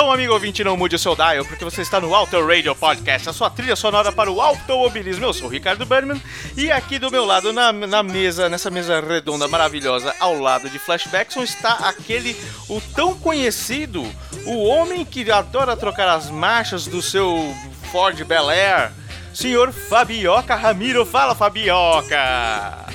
[0.00, 2.42] Sobe o som, amigo ouvinte, não mude o seu dial, porque você está no Auto
[2.42, 5.26] Radio Podcast, a sua trilha sonora para o automobilismo.
[5.26, 6.20] Eu sou o Ricardo Berman
[6.56, 10.78] e aqui do meu lado, na, na mesa, nessa mesa redonda maravilhosa, ao lado de
[10.78, 12.34] Flashbackson, está aquele,
[12.66, 14.02] o tão conhecido,
[14.46, 17.54] o homem que adora trocar as marchas do seu
[17.92, 18.92] Ford Bel Air,
[19.34, 21.04] senhor Fabioca Ramiro.
[21.04, 22.86] Fala, Fabioca!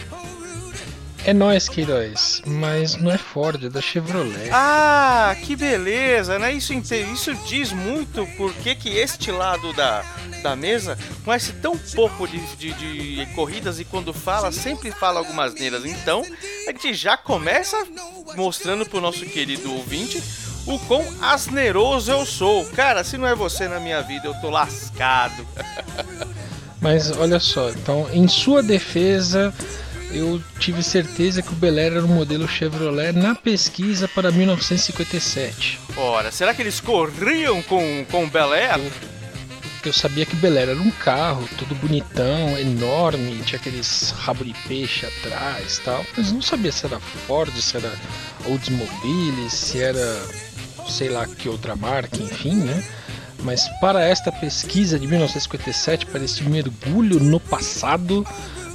[1.23, 4.49] É nóis, Queiroz, mas não é Ford, é da Chevrolet.
[4.51, 6.53] Ah, que beleza, né?
[6.53, 10.03] Isso, isso diz muito porque que este lado da,
[10.43, 15.53] da mesa conhece tão pouco de, de, de corridas e quando fala, sempre fala algumas
[15.55, 15.85] neiras.
[15.85, 16.23] Então,
[16.67, 17.75] a gente já começa
[18.35, 20.21] mostrando pro nosso querido ouvinte
[20.67, 22.65] o quão asneroso eu sou.
[22.71, 25.45] Cara, se não é você na minha vida, eu tô lascado.
[26.81, 29.51] Mas olha só, então, em sua defesa,
[30.15, 35.79] eu tive certeza que o Bel Air era um modelo Chevrolet na pesquisa para 1957.
[35.97, 38.79] Ora, será que eles corriam com, com o Bel Air?
[39.73, 44.11] Porque eu sabia que o Bel Air era um carro, todo bonitão, enorme, tinha aqueles
[44.11, 46.05] rabo de peixe atrás e tal.
[46.15, 47.91] Mas não sabia se era Ford, se era
[48.45, 50.25] Oldsmobile, se era
[50.87, 52.83] sei lá que outra marca, enfim, né?
[53.43, 58.25] Mas para esta pesquisa de 1957, para este mergulho no passado,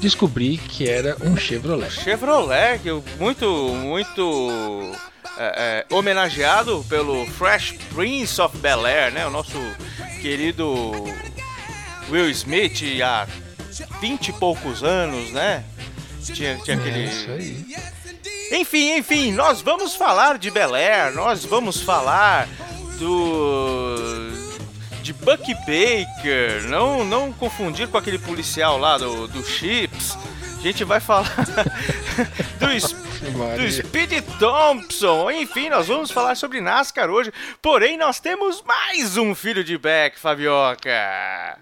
[0.00, 1.90] descobri que era um Chevrolet.
[1.90, 3.46] Chevrolet, que muito,
[3.76, 4.92] muito
[5.38, 9.26] é, é, homenageado pelo Fresh Prince of Bel Air, né?
[9.26, 9.58] O nosso
[10.20, 10.92] querido
[12.10, 13.26] Will Smith há
[14.00, 15.64] 20 e poucos anos, né?
[16.24, 17.04] Tinha, tinha É aquele.
[17.04, 17.66] isso aí.
[18.52, 22.48] Enfim, enfim, nós vamos falar de Bel Air, nós vamos falar
[22.98, 24.29] do.
[25.10, 30.16] De Bucky Baker, não, não confundir com aquele policial lá do, do Chips.
[30.56, 31.24] A gente vai falar
[32.60, 33.70] do, do.
[33.72, 35.30] Speed Thompson.
[35.32, 37.32] Enfim, nós vamos falar sobre NASCAR hoje.
[37.60, 41.58] Porém, nós temos mais um filho de Beck, Fabioca.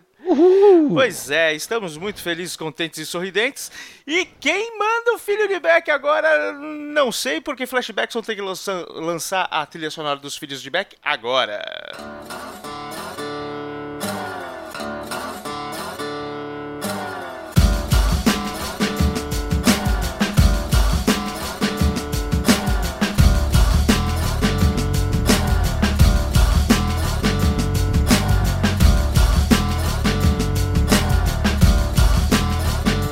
[0.93, 3.73] Pois é, estamos muito felizes, contentes e sorridentes.
[4.07, 8.85] E quem manda o filho de Beck agora, não sei, porque Flashbackson tem que lança-
[8.91, 11.63] lançar a trilha sonora dos filhos de Beck agora.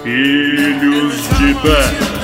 [0.07, 2.16] Filhos de Beck.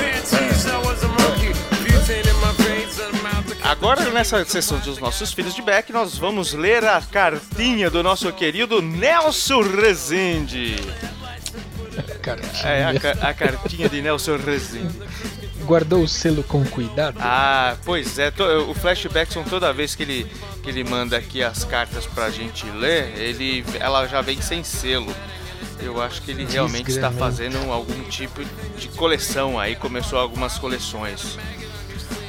[4.13, 8.81] Nessa sessão dos nossos filhos de Beck, nós vamos ler a cartinha do nosso querido
[8.81, 10.75] Nelson Rezende.
[12.21, 14.97] Cara, É, a, a cartinha de Nelson Rezende.
[15.65, 17.17] guardou o selo com cuidado.
[17.19, 20.31] Ah, pois é, to- o Flashbackson toda vez que ele,
[20.61, 25.13] que ele manda aqui as cartas pra gente ler, ele, ela já vem sem selo.
[25.79, 28.41] Eu acho que ele realmente está fazendo algum tipo
[28.77, 31.37] de coleção aí, começou algumas coleções.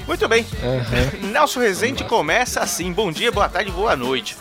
[0.07, 1.29] Muito bem, Aham.
[1.31, 4.37] Nelson Rezende começa assim: bom dia, boa tarde, boa noite.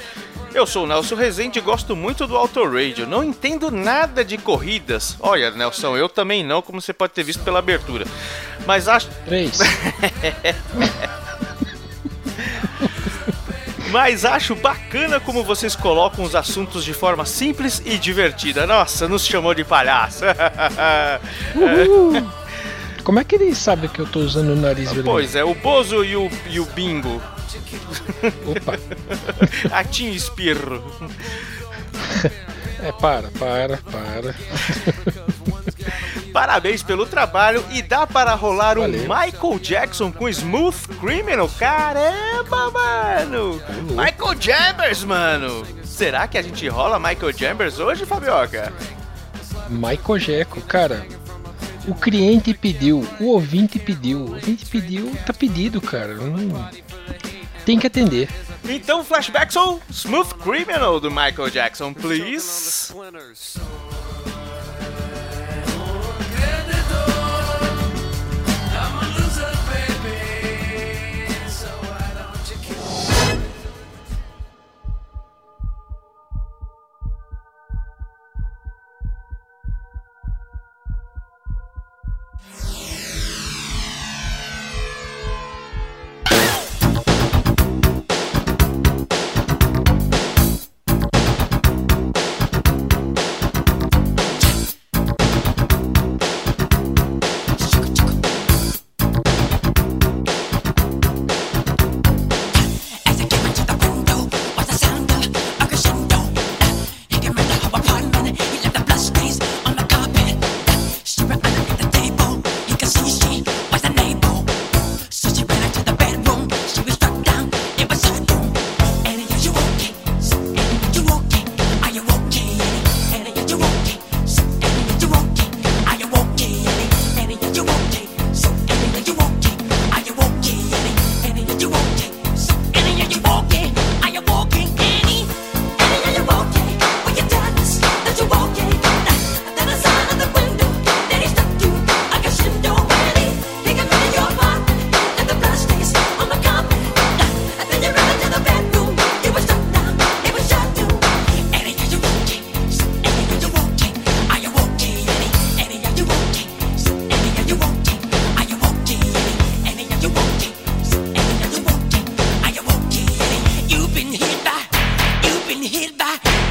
[0.54, 3.08] Eu sou o Nelson Rezende e gosto muito do Auto Radio.
[3.08, 5.18] Não entendo nada de corridas.
[5.20, 8.06] Olha, Nelson, eu também não, como você pode ter visto pela abertura.
[8.66, 9.58] Mas acho, Três.
[13.90, 18.66] Mas acho bacana como vocês colocam os assuntos de forma simples e divertida.
[18.66, 20.24] Nossa, nos chamou de palhaço.
[21.56, 22.43] Uhul.
[23.04, 25.06] Como é que ele sabe que eu tô usando o nariz vermelho?
[25.06, 27.22] Pois é, o Bozo e o, e o Bingo.
[28.46, 28.80] Opa!
[29.72, 30.84] Atim Espirro.
[32.82, 34.36] É, para, para, para.
[36.34, 39.02] Parabéns pelo trabalho e dá para rolar Valeu.
[39.02, 41.50] um Michael Jackson com Smooth Criminal?
[41.60, 43.62] Caramba, mano!
[43.70, 43.96] Uhum.
[43.96, 45.64] Michael Jambers, mano!
[45.84, 48.74] Será que a gente rola Michael Jambers hoje, Fabioca?
[49.70, 51.06] Michael Jeco, cara,
[51.88, 56.16] o cliente pediu, o ouvinte pediu, o ouvinte pediu, tá pedido, cara.
[57.66, 58.30] Tem que atender.
[58.64, 62.94] Então, flashback ou Smooth Criminal do Michael Jackson, please.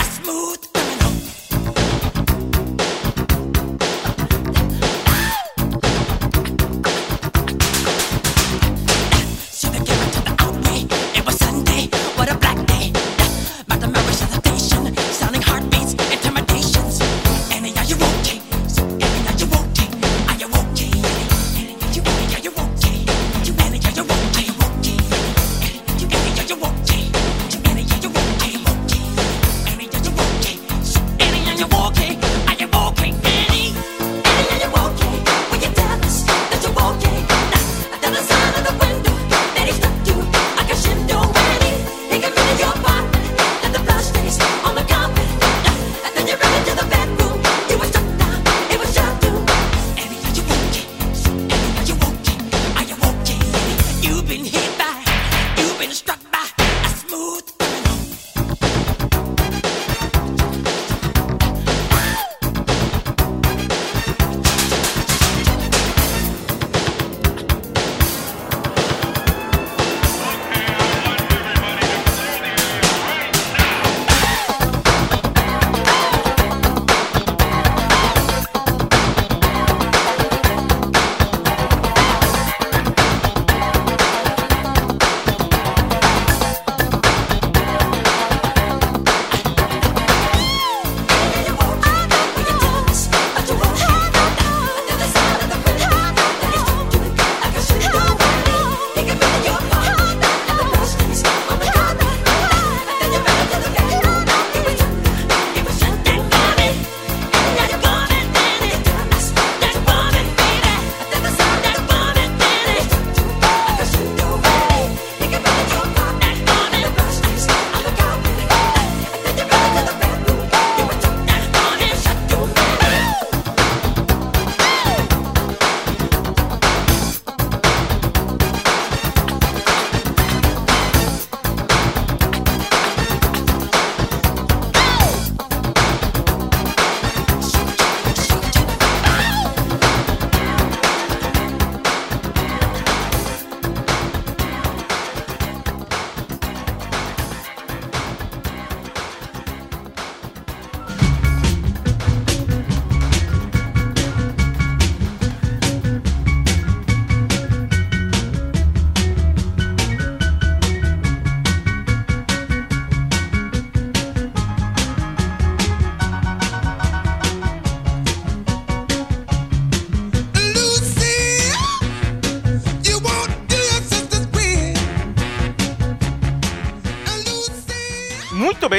[0.00, 0.72] Smooth.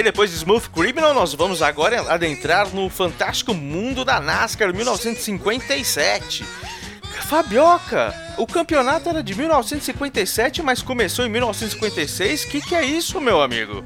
[0.03, 6.43] Bem, depois de Smooth Criminal, nós vamos agora adentrar no fantástico mundo da NASCAR 1957.
[7.29, 12.45] Fabioca, o campeonato era de 1957, mas começou em 1956.
[12.45, 13.85] Que que é isso, meu amigo?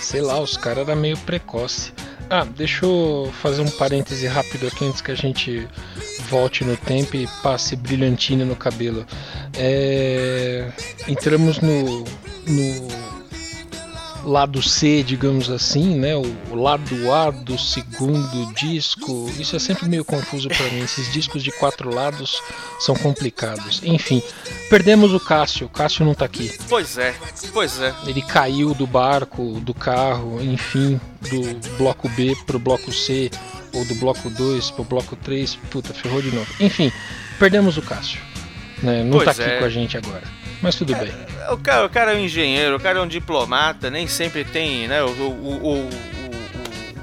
[0.00, 1.92] Sei lá, os caras eram meio precoce.
[2.28, 5.68] Ah, deixa eu fazer um parêntese rápido aqui antes que a gente
[6.28, 9.06] volte no tempo e passe brilhantina no cabelo.
[9.56, 10.72] É,
[11.06, 12.04] Entramos no,
[12.46, 12.88] no
[14.24, 16.14] lado C, digamos assim, né?
[16.16, 19.30] O, lado A do segundo disco.
[19.38, 20.82] Isso é sempre meio confuso para mim.
[20.82, 22.40] Esses discos de quatro lados
[22.80, 23.82] são complicados.
[23.84, 24.22] Enfim,
[24.70, 25.66] perdemos o Cássio.
[25.66, 26.56] O Cássio não tá aqui.
[26.68, 27.14] Pois é,
[27.52, 27.94] pois é.
[28.06, 33.30] Ele caiu do barco, do carro, enfim, do bloco B pro bloco C,
[33.72, 35.56] ou do bloco 2 pro bloco 3.
[35.70, 36.50] Puta, ferrou de novo.
[36.60, 36.90] Enfim,
[37.38, 38.20] perdemos o Cássio.
[38.82, 39.02] Né?
[39.02, 39.58] Não Pois tá aqui é.
[39.58, 40.22] com a gente agora.
[40.64, 41.12] Mas tudo bem.
[41.52, 44.88] O cara, o cara é um engenheiro, o cara é um diplomata, nem sempre tem,
[44.88, 45.04] né?
[45.04, 45.88] O, o, o,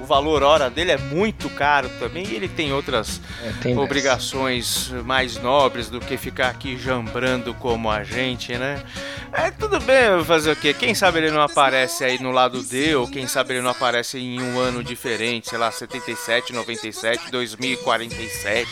[0.01, 3.79] o, valor hora dele é muito caro também e ele tem outras É, tem dessa.
[3.79, 8.83] obrigações mais nobres do que ficar aqui jambrando como a gente, né?
[9.31, 10.73] É tudo bem fazer o quê?
[10.73, 14.17] Quem sabe ele não aparece aí no lado D, ou quem sabe ele não aparece
[14.17, 18.67] em um ano diferente, sei lá, 77, 97, 2047.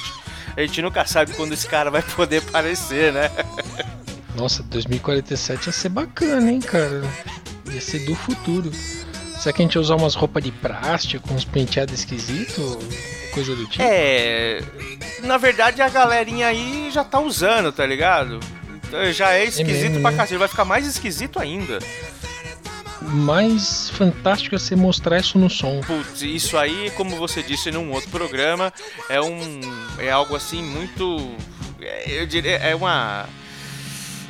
[0.58, 3.30] A gente nunca sabe quando esse cara vai poder aparecer, né?
[4.36, 7.02] Nossa, 2047 ia ser bacana, hein, cara?
[7.72, 8.72] Ia ser do futuro.
[9.40, 12.78] Será que a gente ia usar umas roupas de plástico, uns penteados esquisitos?
[13.34, 13.84] Coisa do tipo?
[13.84, 14.62] É.
[15.24, 18.40] Na verdade, a galerinha aí já tá usando, tá ligado?
[18.76, 20.18] Então, já é esquisito mesmo, pra né?
[20.18, 21.80] cacete, vai ficar mais esquisito ainda.
[23.02, 25.80] Mais fantástico é você mostrar isso no som.
[25.82, 28.74] Putz, isso aí, como você disse num outro programa,
[29.08, 29.62] é um.
[30.00, 31.32] É algo assim muito.
[31.80, 32.58] é, Eu diria.
[32.58, 33.26] É uma.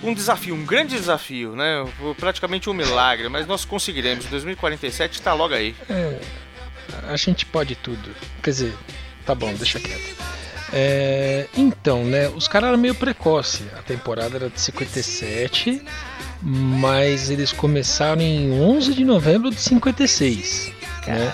[0.04, 1.86] Um desafio, um grande desafio, né?
[2.18, 4.26] Praticamente um milagre, mas nós conseguiremos.
[4.26, 5.76] 2047 tá logo aí.
[5.90, 6.20] É,
[7.08, 8.10] a gente pode tudo.
[8.42, 8.74] Quer dizer,
[9.26, 10.16] tá bom, deixa quieto.
[10.72, 12.30] É, então, né?
[12.30, 13.64] Os caras eram meio precoce.
[13.78, 15.82] A temporada era de 57,
[16.42, 20.72] mas eles começaram em 11 de novembro de 56.
[21.08, 21.34] Né?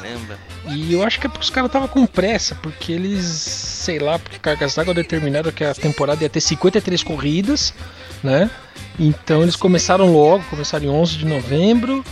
[0.67, 4.17] E eu acho que é porque os caras estavam com pressa, porque eles, sei lá,
[4.17, 7.73] porque cargas d'água determinaram que a temporada ia ter 53 corridas,
[8.23, 8.49] né?
[8.99, 12.03] Então eles começaram logo, começaram em 11 de novembro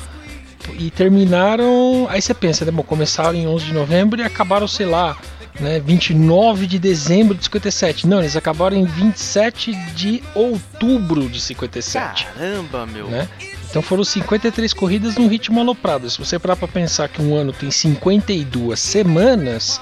[0.77, 2.07] e terminaram.
[2.09, 2.71] Aí você pensa, né?
[2.71, 5.17] Bom, começaram em 11 de novembro e acabaram, sei lá,
[5.59, 5.79] né?
[5.79, 8.07] 29 de dezembro de 57.
[8.07, 13.07] Não, eles acabaram em 27 de outubro de 57 Caramba, meu.
[13.07, 13.27] né?
[13.73, 16.07] Então foram 53 corridas num ritmo aloprado.
[16.07, 19.81] Se você parar para pensar que um ano tem 52 semanas,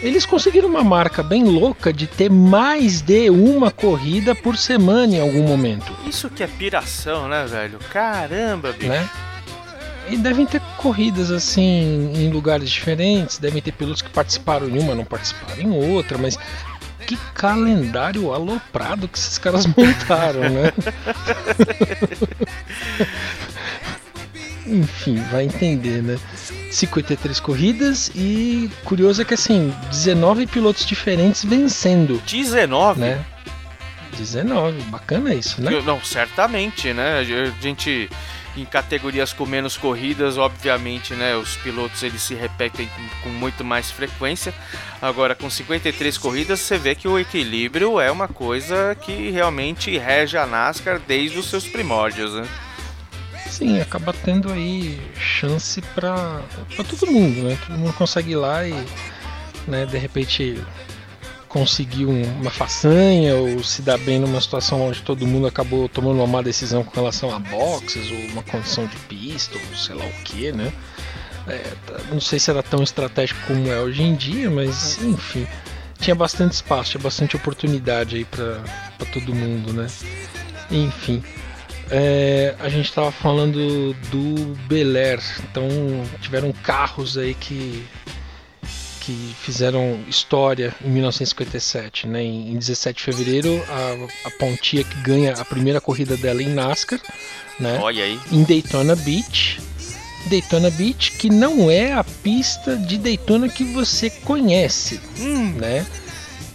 [0.00, 5.20] eles conseguiram uma marca bem louca de ter mais de uma corrida por semana em
[5.20, 7.80] algum momento, Isso que é piração, né, velho?
[7.90, 8.86] Caramba, bicho.
[8.86, 9.10] né?
[10.08, 14.94] E devem ter corridas assim em lugares diferentes, devem ter pilotos que participaram em uma,
[14.94, 16.38] não participaram em outra, mas
[17.04, 20.72] que calendário aloprado que esses caras montaram, né?
[24.66, 26.18] Enfim, vai entender, né?
[26.70, 33.00] 53 corridas e curioso é que assim, 19 pilotos diferentes vencendo, 19?
[33.00, 33.24] né?
[34.16, 35.72] 19, bacana isso, né?
[35.72, 37.18] Eu- Não, certamente, né?
[37.18, 37.24] A
[37.62, 38.08] gente
[38.56, 43.64] em categorias com menos corridas, obviamente, né, os pilotos eles se repetem com, com muito
[43.64, 44.54] mais frequência.
[45.00, 50.36] Agora com 53 corridas, você vê que o equilíbrio é uma coisa que realmente rege
[50.36, 52.46] a NASCAR desde os seus primórdios, né?
[53.50, 56.40] Sim, acaba tendo aí chance pra
[56.88, 57.58] todo mundo, né?
[57.66, 58.74] Todo mundo consegue ir lá e,
[59.68, 60.60] né, de repente
[61.54, 66.16] conseguir um- uma façanha ou se dar bem numa situação onde todo mundo acabou tomando
[66.16, 70.04] uma má decisão com relação a boxes ou uma condição de pista ou sei lá
[70.04, 70.72] o que, né?
[71.46, 75.46] É, tá- não sei se era tão estratégico como é hoje em dia, mas enfim,
[76.00, 78.58] tinha bastante espaço, tinha bastante oportunidade aí pra
[79.12, 79.86] todo mundo, né?
[80.72, 81.22] Enfim.
[81.90, 85.20] É, a gente estava falando do Bel Air,
[85.50, 85.68] então
[86.20, 87.84] tiveram carros aí que,
[89.04, 92.22] que fizeram história em 1957, né?
[92.22, 97.00] Em, em 17 de fevereiro, a, a Pontiac ganha a primeira corrida dela em NASCAR,
[97.60, 97.78] né?
[97.80, 98.18] Olha aí.
[98.32, 99.60] Em Daytona Beach.
[100.26, 104.98] Daytona Beach, que não é a pista de Daytona que você conhece,
[105.56, 105.86] né?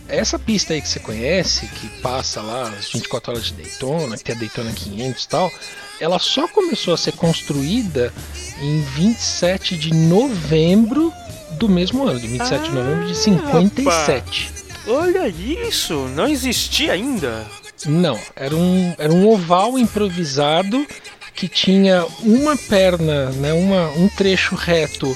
[0.08, 4.24] Essa pista aí que você conhece, que passa lá as 24 horas de Daytona, que
[4.24, 5.51] tem a Daytona 500 e tal,
[6.00, 8.12] ela só começou a ser construída
[8.60, 11.13] em 27 de novembro
[11.60, 14.51] do mesmo ano, de 27 de novembro de 57.
[14.88, 17.46] Olha isso, não existia ainda.
[17.86, 20.88] Não, era um, era um oval improvisado
[21.36, 25.16] que tinha uma perna, né, uma, um trecho reto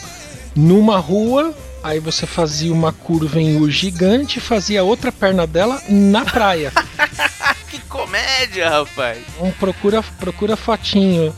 [0.55, 5.81] numa rua, aí você fazia uma curva em U gigante e fazia outra perna dela
[5.89, 6.71] na praia.
[7.69, 9.17] Que comédia, rapaz.
[9.35, 11.33] Então procura, procura fotinho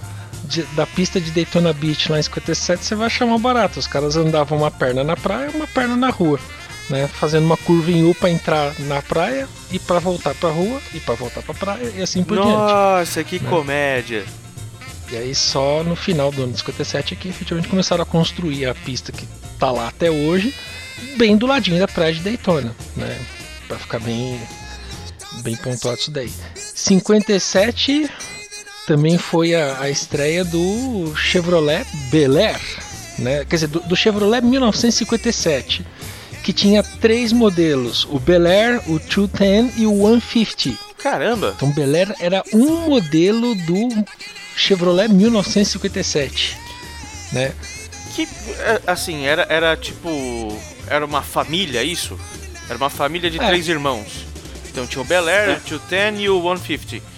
[0.46, 3.80] de- da pista de Daytona Beach lá em 57, você vai achar uma barata.
[3.80, 6.40] Os caras andavam uma perna na praia uma perna na rua.
[6.88, 10.80] Né, fazendo uma curva em U pra entrar na praia e pra voltar pra rua
[10.94, 12.50] e pra voltar pra praia e assim por diante.
[12.52, 14.24] Nossa, que comédia.
[15.12, 18.68] E aí só no final do ano de 57 é que efetivamente começaram a construir
[18.68, 20.54] a pista que tá lá até hoje,
[21.18, 23.18] bem do ladinho da praia de Daytona, né?
[23.68, 24.40] Pra ficar bem,
[25.42, 26.32] bem pontuado isso daí.
[26.54, 28.08] 57
[28.86, 32.60] também foi a, a estreia do Chevrolet Bel Air,
[33.20, 33.46] né?
[33.46, 35.86] Quer dizer, do, do Chevrolet 1957,
[36.44, 40.78] que tinha três modelos: o Bel Air, o 210 e o 150.
[40.98, 41.54] Caramba.
[41.56, 43.90] Então Bel Air era um modelo do
[44.56, 46.58] Chevrolet 1957,
[47.32, 47.54] né?
[48.16, 48.24] Que,
[48.60, 50.10] é, assim, era, era tipo.
[50.88, 52.18] Era uma família, isso?
[52.70, 53.48] Era uma família de É.
[53.48, 54.26] três irmãos.
[54.72, 57.15] Então tinha o Bel Air, o 210 e o 150.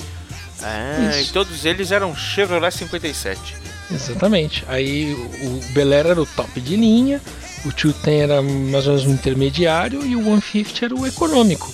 [0.61, 1.29] Ah, Isso.
[1.29, 3.55] e todos eles eram Chevrolet 57.
[3.91, 4.63] Exatamente.
[4.67, 7.21] Aí o Bel era o top de linha,
[7.65, 11.71] o 210 era mais ou menos um intermediário e o 150 era o econômico.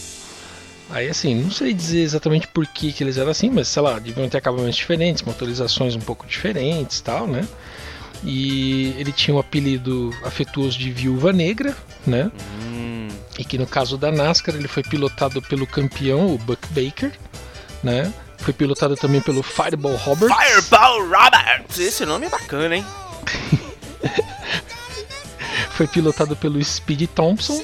[0.90, 3.98] Aí assim, não sei dizer exatamente por que, que eles eram assim, mas sei lá,
[3.98, 7.48] deviam ter acabamentos diferentes, motorizações um pouco diferentes tal, né?
[8.24, 11.76] E ele tinha o apelido afetuoso de Viúva Negra,
[12.06, 12.32] né?
[12.64, 13.08] Hum,
[13.40, 17.12] E que no caso da NASCAR ele foi pilotado pelo campeão, o Buck Baker,
[17.84, 18.14] né?
[18.44, 20.36] Foi pilotado também pelo Fireball Roberts.
[20.36, 21.80] Fireball Roberts!
[21.80, 22.86] Esse nome é bacana, hein?
[25.72, 27.64] foi pilotado pelo Speed Thompson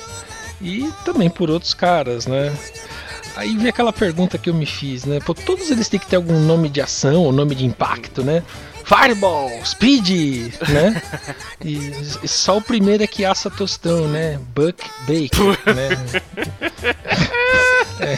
[0.61, 2.55] e também por outros caras, né?
[3.35, 5.19] Aí vem aquela pergunta que eu me fiz, né?
[5.19, 8.43] Pô, todos eles têm que ter algum nome de ação ou nome de impacto, né?
[8.83, 10.09] Fireball, Speed,
[10.67, 11.01] né?
[11.63, 11.91] E,
[12.23, 14.39] e só o primeiro é que assa tostão, né?
[14.55, 15.89] Buck Baker, né?
[17.99, 18.17] É,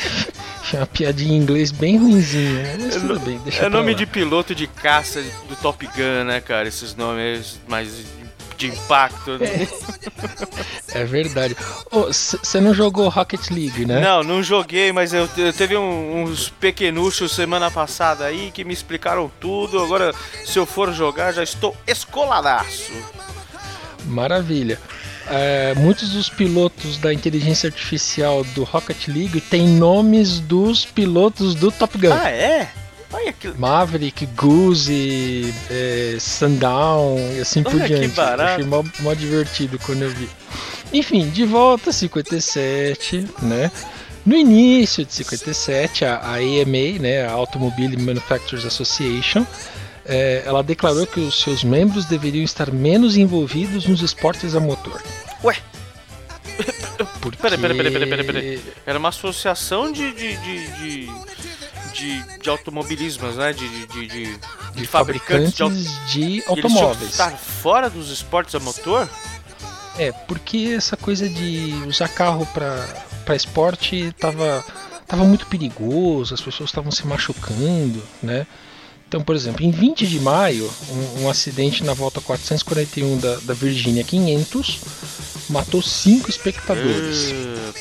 [0.75, 2.77] é uma piadinha em inglês bem ruimzinha, né?
[2.79, 3.97] mas tudo bem, deixa É nome lá.
[3.97, 6.67] de piloto de caça do Top Gun, né, cara?
[6.67, 7.89] Esses nomes mais
[8.57, 9.39] de impacto.
[9.39, 9.67] né?
[10.93, 11.55] É verdade.
[11.91, 13.99] Você não jogou Rocket League, né?
[13.99, 18.71] Não, não joguei, mas eu, eu teve um- uns pequenuchos semana passada aí que me
[18.73, 19.81] explicaram tudo.
[19.83, 20.13] Agora,
[20.45, 22.91] se eu for jogar, já estou escoladaço.
[24.05, 24.79] Maravilha.
[25.33, 31.71] É, muitos dos pilotos da inteligência artificial do Rocket League têm nomes dos pilotos do
[31.71, 32.11] Top Gun.
[32.11, 32.69] Ah, é?
[33.13, 33.47] Olha que.
[33.57, 38.15] Maverick, Goose, é, Sundown e assim por Olha que diante.
[38.15, 38.51] barato.
[38.51, 40.29] Achei mó, mó divertido quando eu vi.
[40.93, 43.71] Enfim, de volta a 57, né?
[44.25, 49.45] No início de 57, a, a AMA, né, a Automobile Manufacturers Association,
[50.11, 55.01] é, ela declarou que os seus membros deveriam estar menos envolvidos nos esportes a motor.
[55.43, 55.57] Ué,
[57.21, 57.37] Porque...
[57.41, 58.73] peraí, peraí, peraí, peraí, peraí, peraí.
[58.85, 60.11] Era uma associação de.
[60.11, 61.09] de, de, de,
[61.93, 63.53] de, de automobilismos, né?
[63.53, 64.39] De, de, de, de,
[64.75, 67.11] De fabricantes de, auto- fabricantes de automóveis.
[67.11, 69.09] estar fora dos esportes a motor?
[69.97, 74.63] É, porque essa coisa de usar carro pra esporte tava,
[75.07, 78.47] tava muito perigoso, as pessoas estavam se machucando, né?
[79.11, 83.53] Então, por exemplo, em 20 de maio, um, um acidente na volta 441 da, da
[83.53, 84.79] Virgínia 500
[85.49, 87.33] matou cinco espectadores.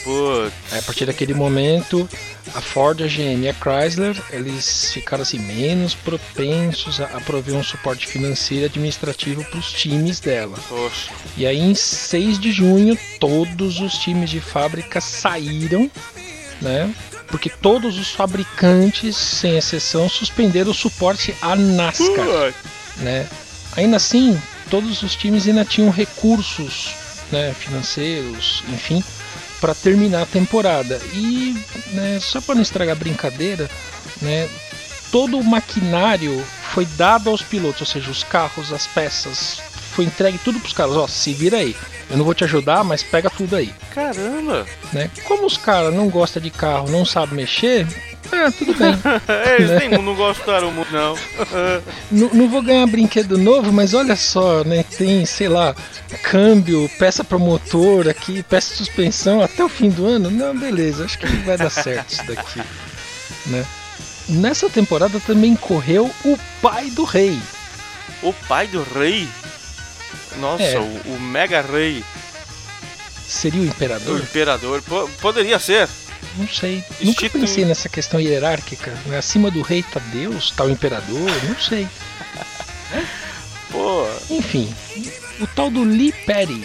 [0.02, 0.52] Putz.
[0.72, 2.08] Aí, a partir daquele momento,
[2.52, 7.54] a Ford, a GM e a Chrysler, eles ficaram assim menos propensos a, a prover
[7.54, 10.58] um suporte financeiro e administrativo para os times dela.
[10.68, 11.12] Poxa.
[11.36, 15.88] E aí em 6 de junho todos os times de fábrica saíram,
[16.60, 16.92] né?
[17.30, 22.54] Porque todos os fabricantes, sem exceção, suspenderam o suporte à NASCAR, Putz.
[22.98, 23.28] né?
[23.76, 26.94] Ainda assim, todos os times ainda tinham recursos,
[27.30, 29.02] né, financeiros, enfim,
[29.60, 31.00] para terminar a temporada.
[31.12, 31.56] E,
[31.92, 33.70] né, só para não estragar a brincadeira,
[34.20, 34.48] né,
[35.12, 40.38] todo o maquinário foi dado aos pilotos, ou seja, os carros, as peças, foi entregue
[40.38, 40.96] tudo para os caras.
[40.96, 41.76] Ó, se vira aí.
[42.10, 44.66] Eu não vou te ajudar, mas pega tudo aí, Caramba!
[44.92, 45.08] né?
[45.24, 47.86] Como os caras não gostam de carro, não sabem mexer,
[48.32, 48.94] é, tudo bem.
[49.58, 51.16] Eles nem não gostaram muito, não.
[52.10, 54.82] Não, não vou ganhar brinquedo novo, mas olha só, né?
[54.82, 55.74] Tem, sei lá,
[56.22, 60.30] câmbio, peça para motor aqui, peça de suspensão até o fim do ano.
[60.30, 62.60] Não, beleza, acho que vai dar certo isso daqui,
[63.46, 63.64] né?
[64.28, 67.38] Nessa temporada também correu o pai do rei.
[68.22, 69.28] O pai do rei?
[70.40, 70.78] Nossa, É.
[70.78, 72.02] o, o mega rei,
[73.28, 74.18] Seria o o imperador?
[74.20, 75.88] imperador, po- poderia ser.
[76.36, 76.76] Não sei.
[77.00, 78.90] Nunca Instituto- pensei nessa questão hierárquica.
[79.06, 79.18] né?
[79.18, 81.86] Acima do rei tá Deus, tá o imperador, não sei.
[83.70, 84.72] Pô, Enfim,
[85.40, 86.64] o tal do Lee Perry,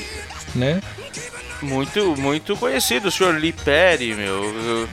[0.56, 0.82] né?
[1.62, 4.88] muito, muito conhecido o senhor Lee Perry, meu.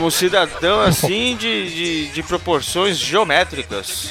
[0.00, 4.08] Um cidadão assim de, de, de proporções geométricas.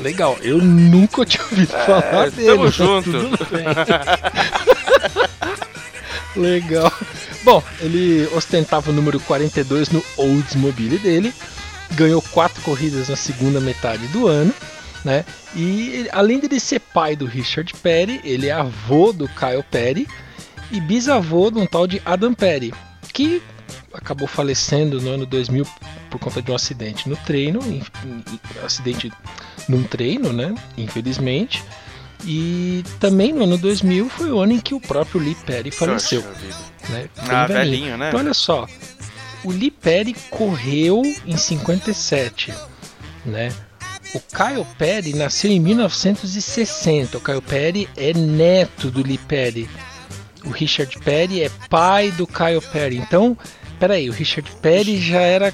[0.00, 2.48] Legal, eu nunca tinha ouvido falar dele.
[2.48, 3.10] É, tamo junto.
[6.36, 6.92] Legal.
[7.44, 11.32] Bom, ele ostentava o número 42 no Oldsmobile dele,
[11.92, 14.52] ganhou quatro corridas na segunda metade do ano,
[15.04, 15.24] né?
[15.54, 20.08] E além de ele ser pai do Richard Petty, ele é avô do Kyle Petty
[20.72, 22.72] e bisavô de um tal de Adam Petty,
[23.12, 23.40] que
[23.92, 25.64] acabou falecendo no ano 2000
[26.10, 27.82] por conta de um acidente no treino, em-
[28.64, 29.12] acidente
[29.68, 30.54] num treino, né?
[30.76, 31.62] Infelizmente.
[32.26, 36.22] E também no ano 2000 foi o ano em que o próprio Lee Perry faleceu,
[36.88, 37.08] né?
[37.18, 38.08] Ah, Bem velhinho, né?
[38.08, 38.66] Então olha só,
[39.44, 42.54] o Lee Perry correu em 57,
[43.26, 43.52] né?
[44.14, 47.18] O Kyle Perry nasceu em 1960.
[47.18, 49.68] O Kyle Perry é neto do Lee Perry.
[50.44, 52.96] O Richard Perry é pai do Kyle Perry.
[52.96, 53.36] Então,
[53.78, 55.52] peraí, o Richard Perry já era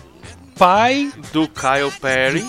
[0.58, 2.44] pai Do Kyle Perry.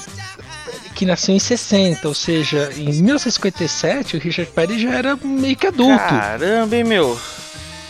[1.02, 5.66] Que nasceu em 60, ou seja, em 1957 o Richard Perry já era meio que
[5.66, 5.98] adulto.
[5.98, 7.20] Caramba, hein, meu?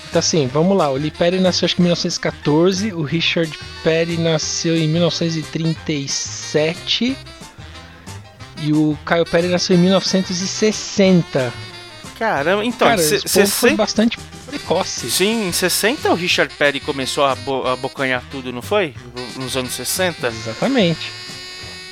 [0.09, 3.51] Então assim, vamos lá, o Lee Perry nasceu acho que em 1914, o Richard
[3.83, 7.17] Perry nasceu em 1937
[8.61, 11.51] e o Kyle Perry nasceu em 1960.
[12.17, 15.11] Caramba, então, Cara, esse povo foi cê- bastante precoce.
[15.11, 18.93] Sim, em 60 o Richard Perry começou a, bo- a bocanhar tudo, não foi?
[19.35, 20.27] Nos anos 60?
[20.27, 21.11] Exatamente.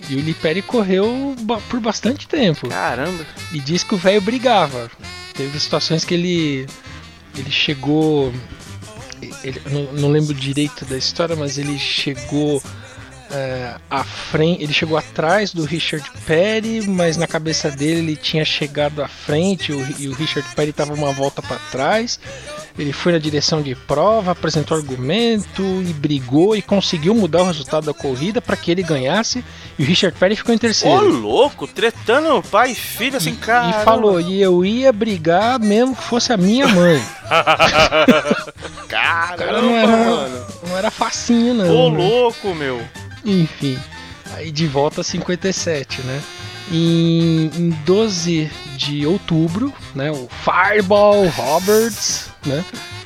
[0.10, 1.36] E o Lee Perry correu
[1.70, 2.68] por bastante tempo.
[2.68, 3.26] Caramba.
[3.54, 4.90] E diz que o velho brigava.
[5.34, 6.66] Teve situações que ele
[7.38, 8.34] ele chegou
[9.44, 12.62] ele, não, não lembro direito da história, mas ele chegou
[13.32, 18.44] é, à frente, ele chegou atrás do Richard Perry, mas na cabeça dele ele tinha
[18.44, 22.20] chegado à frente o- e o Richard Perry estava uma volta para trás.
[22.80, 27.86] Ele foi na direção de prova, apresentou argumento e brigou e conseguiu mudar o resultado
[27.86, 29.44] da corrida para que ele ganhasse
[29.78, 31.10] e o Richard Perry ficou em Ô, terceiro.
[31.20, 33.82] louco, tretando pai e filho assim, cara.
[33.82, 37.04] E falou, e eu ia brigar mesmo que fosse a minha mãe.
[38.88, 40.46] Caramba, Cara, não era, mano.
[40.68, 41.76] não era facinho, não.
[41.76, 41.98] Ô, né?
[41.98, 42.82] louco, meu.
[43.26, 43.78] Enfim,
[44.36, 46.22] aí de volta a 57, né?
[46.72, 50.12] Em, em 12 de outubro, né?
[50.12, 52.64] O Fireball Roberts, né?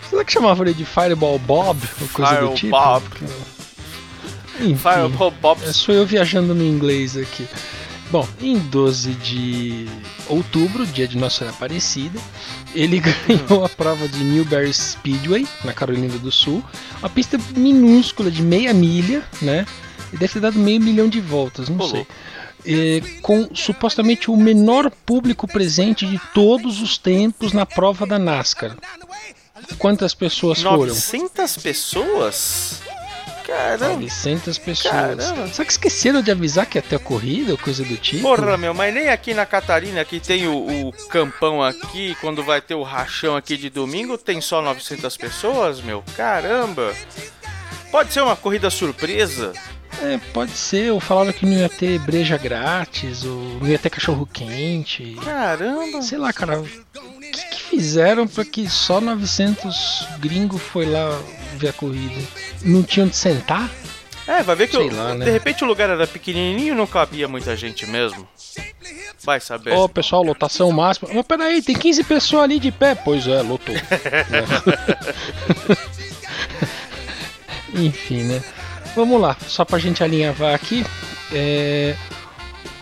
[0.09, 1.79] Será que chamava ele de Fireball Bob?
[2.01, 2.71] Ou coisa Fireball do tipo?
[2.71, 3.03] Bob.
[4.59, 5.63] Enfim, Fireball Bob.
[5.63, 7.47] é só eu viajando no inglês aqui.
[8.11, 9.87] Bom, em 12 de
[10.27, 12.19] outubro, dia de Nossa Senhora Aparecida,
[12.75, 16.63] ele ganhou a prova de Newberry Speedway, na Carolina do Sul.
[16.99, 19.65] Uma pista minúscula de meia milha, né?
[20.11, 22.05] E deve ter dado meio milhão de voltas, não Ô, sei.
[22.65, 28.77] É, com supostamente o menor público presente de todos os tempos na prova da NASCAR.
[29.77, 30.87] Quantas pessoas foram?
[30.87, 32.81] 900 pessoas?
[33.45, 33.93] Caramba.
[33.95, 34.93] 900 pessoas.
[34.93, 35.47] Caramba.
[35.47, 38.23] Só que esqueceram de avisar que ia ter a corrida ou coisa do tipo?
[38.23, 42.61] Porra, meu, mas nem aqui na Catarina, que tem o, o campão aqui, quando vai
[42.61, 46.03] ter o rachão aqui de domingo, tem só 900 pessoas, meu?
[46.15, 46.93] Caramba!
[47.91, 49.53] Pode ser uma corrida surpresa?
[50.01, 50.91] É, pode ser.
[50.91, 55.15] Ou falaram que não ia ter breja grátis, ou não ia ter cachorro quente.
[55.23, 56.01] Caramba!
[56.01, 56.59] Sei lá, cara.
[56.59, 56.65] O
[57.31, 61.19] que, que fizeram pra que só 900 gringos foi lá
[61.57, 62.21] ver a corrida?
[62.63, 63.69] Não tinham de sentar?
[64.25, 65.25] É, vai ver que Sei o- lá, né?
[65.25, 68.25] de repente o lugar era pequenininho e não cabia muita gente mesmo.
[69.21, 69.71] Vai saber.
[69.73, 71.09] Ó, pessoal, lotação máxima.
[71.13, 72.95] Mas peraí, tem 15 pessoas ali de pé.
[72.95, 73.75] Pois é, lotou.
[77.73, 78.43] Enfim, né?
[78.95, 80.85] Vamos lá, só pra gente alinhavar aqui.
[81.31, 81.95] é,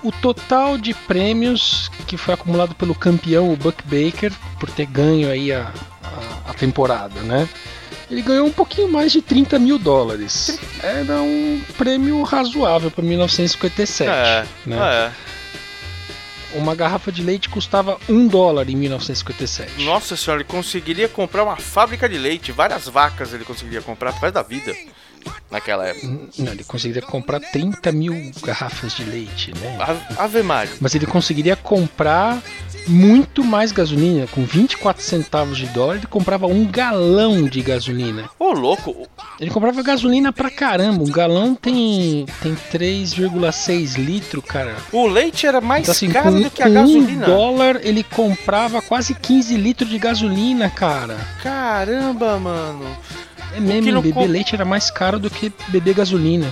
[0.04, 5.30] O total de prêmios que foi acumulado pelo campeão, o Buck Baker, por ter ganho
[5.30, 5.72] aí a,
[6.04, 7.48] a, a temporada, né?
[8.10, 10.60] Ele ganhou um pouquinho mais de 30 mil dólares.
[10.84, 14.10] Era um prêmio razoável para 1957.
[14.12, 14.78] é, né?
[14.78, 15.12] é.
[16.54, 19.86] Uma garrafa de leite custava um dólar em 1957.
[19.86, 22.52] Nossa senhora, ele conseguiria comprar uma fábrica de leite.
[22.52, 24.76] Várias vacas ele conseguiria comprar por causa da vida.
[25.50, 26.08] Naquela época.
[26.40, 29.78] Não, ele conseguiria comprar 30 mil garrafas de leite, né?
[30.18, 30.74] Ave- Maria.
[30.80, 32.42] Mas ele conseguiria comprar
[32.88, 34.28] muito mais gasolina.
[34.28, 38.30] Com 24 centavos de dólar, ele comprava um galão de gasolina.
[38.40, 39.08] Ô, louco.
[39.40, 41.04] Ele comprava gasolina pra caramba.
[41.04, 44.76] Um galão tem, tem 3,6 litros, cara.
[44.92, 47.26] O leite era mais Então, assim, caro com, do que a com um gasolina.
[47.26, 51.18] dólar, ele comprava quase 15 litros de gasolina, cara.
[51.44, 52.86] Caramba, mano.
[53.54, 56.52] É mesmo, que não beber com- leite era mais caro do que beber gasolina.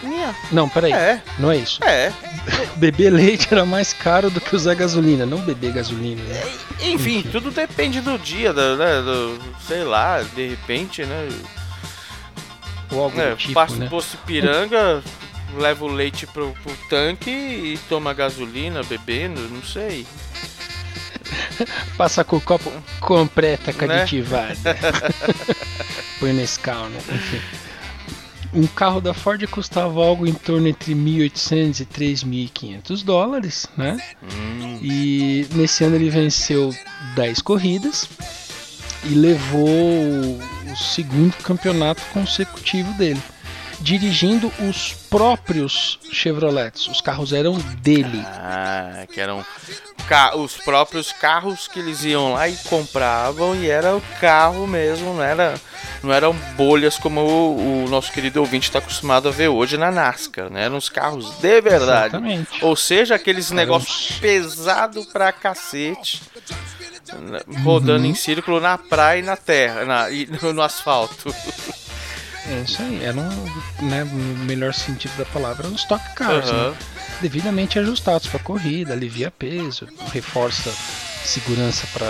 [0.52, 0.92] Não, peraí.
[0.94, 1.84] É, Não é isso.
[1.84, 2.12] é.
[2.78, 6.22] Beber leite era mais caro do que usar gasolina, não beber gasolina.
[6.24, 6.52] Né?
[6.82, 11.30] Enfim, tudo depende do dia, da, né, do, sei lá, de repente, né?
[12.92, 13.86] Ou algo É, do tipo, passa né?
[13.86, 15.04] o posto Ipiranga,
[15.58, 20.08] leva o leite pro, pro tanque e toma gasolina bebendo, não sei.
[21.98, 23.86] Passa com o copo completa com
[24.64, 24.76] Né?
[26.20, 27.00] Põe nesse carro, né?
[27.12, 27.42] Enfim.
[28.52, 33.98] Um carro da Ford custava algo em torno entre 1.800 e 3.500 dólares, né?
[34.24, 34.80] Hum.
[34.82, 36.74] E nesse ano ele venceu
[37.16, 38.10] 10 corridas
[39.04, 43.22] e levou o segundo campeonato consecutivo dele,
[43.82, 46.88] dirigindo os próprios Chevrolets.
[46.88, 48.22] Os carros eram dele.
[48.26, 49.46] Ah, que eram
[50.38, 55.22] os próprios carros que eles iam lá e compravam e era o carro mesmo, não
[55.24, 55.54] era
[56.02, 59.92] não eram bolhas como o, o nosso querido ouvinte está acostumado a ver hoje na
[59.92, 60.64] NASCAR, né?
[60.66, 62.16] Eram os carros de verdade.
[62.16, 62.66] Exatamente.
[62.66, 66.22] Ou seja, aqueles negócios pesado pra cacete,
[67.64, 68.10] rodando Uhum.
[68.12, 71.34] em círculo na praia e na terra, na, e no asfalto.
[72.48, 73.28] É isso aí, eram,
[73.82, 76.72] né, no melhor sentido da palavra, os stock cars, Aham.
[76.72, 76.78] né?
[77.22, 80.72] devidamente ajustados para corrida, alivia peso, reforça
[81.26, 82.08] segurança para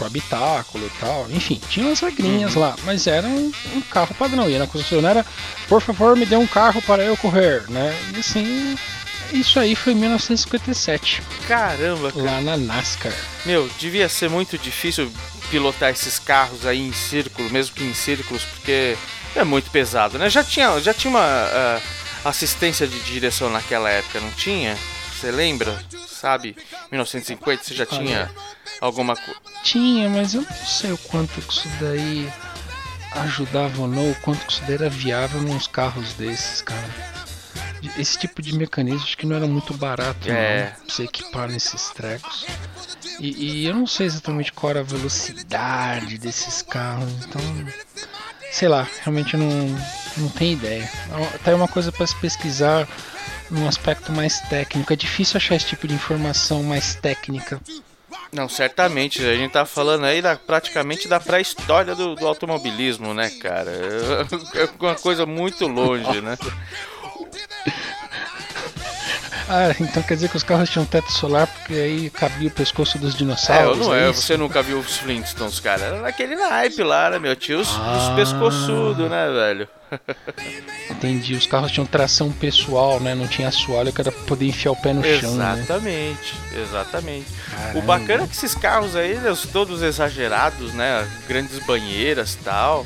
[0.00, 1.26] o habitáculo e tal.
[1.30, 2.60] Enfim, tinha umas regrinhas Uhum.
[2.62, 4.48] lá, mas era um, um carro padrão.
[4.48, 5.26] E na concessionária,
[5.68, 7.94] por favor, me dê um carro para eu correr, né?
[8.14, 8.78] E assim,
[9.32, 12.24] isso aí foi em 1957, Caramba, cara.
[12.24, 13.12] lá na NASCAR.
[13.44, 15.10] Meu, devia ser muito difícil
[15.50, 18.96] pilotar esses carros aí em círculo, mesmo que em círculos, porque
[19.38, 20.28] é muito pesado, né?
[20.30, 21.80] Já tinha, já tinha uma ah,
[22.24, 24.76] assistência de direção naquela época, não tinha?
[25.12, 25.78] Você lembra?
[26.08, 26.56] Sabe?
[26.90, 28.30] 1950 você já tinha
[28.80, 29.40] alguma coisa.
[29.62, 32.30] Tinha, mas eu não sei o quanto que isso daí
[33.12, 37.16] ajudava ou não, o quanto que isso daí era viável nos carros desses, cara.
[37.98, 40.64] Esse tipo de mecanismo acho que não era muito barato, É.
[40.64, 42.44] não, pra você equipar nesses trecos.
[43.20, 47.40] E, e eu não sei exatamente qual era a velocidade desses carros, então.
[48.56, 49.50] Sei lá, realmente não,
[50.16, 50.90] não tenho ideia.
[51.44, 52.88] Tá aí uma coisa para se pesquisar
[53.50, 54.90] num aspecto mais técnico.
[54.90, 57.60] É difícil achar esse tipo de informação mais técnica.
[58.32, 59.22] Não, certamente.
[59.22, 63.72] A gente tá falando aí da, praticamente da pré-história do, do automobilismo, né, cara?
[64.56, 66.38] É uma coisa muito longe, né?
[69.48, 72.98] Ah, então quer dizer que os carros tinham teto solar porque aí cabia o pescoço
[72.98, 73.78] dos É, dinossauros?
[73.78, 74.10] não é.
[74.10, 74.22] isso?
[74.22, 75.82] Você nunca viu os Flintstones, cara?
[75.84, 77.36] Era naquele naipe lá, né, meu?
[77.36, 78.12] Tinha os, os Ah.
[78.16, 79.68] pescoçudos, né, velho?
[80.90, 83.14] Entendi, os carros tinham tração pessoal, né?
[83.14, 85.54] Não tinha assoalho que era pra poder enfiar o pé no chão, né?
[85.58, 87.26] Exatamente, exatamente.
[87.74, 91.06] O bacana é que esses carros aí, eles todos exagerados, né?
[91.28, 92.84] Grandes banheiras e tal.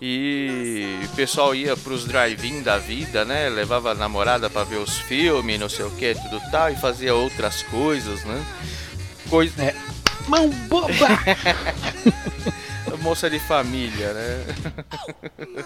[0.00, 3.48] E o pessoal ia pros drive-in da vida, né?
[3.50, 7.14] Levava a namorada pra ver os filmes, não sei o que, tudo tal, e fazia
[7.14, 8.42] outras coisas, né?
[9.28, 9.74] Coisa.
[10.26, 10.90] Mão boba!
[13.02, 14.44] Moça de família, né?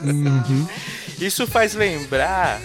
[0.02, 0.68] Uhum.
[1.20, 2.60] Isso faz lembrar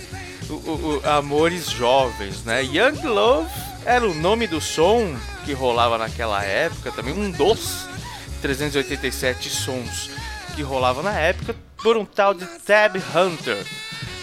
[0.49, 2.63] o, o- o Amores Jovens, né?
[2.63, 3.49] Young Love
[3.85, 7.87] era o nome do som que rolava naquela época, também um dos
[8.43, 10.11] 387 sons
[10.59, 13.65] que rolava na época por um tal de Tab Hunter.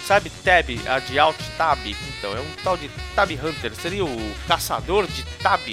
[0.05, 1.79] Sabe Tab, a de Alt Tab?
[1.83, 3.73] Então, é um tal de Tab Hunter.
[3.73, 5.67] Seria o caçador de Tab?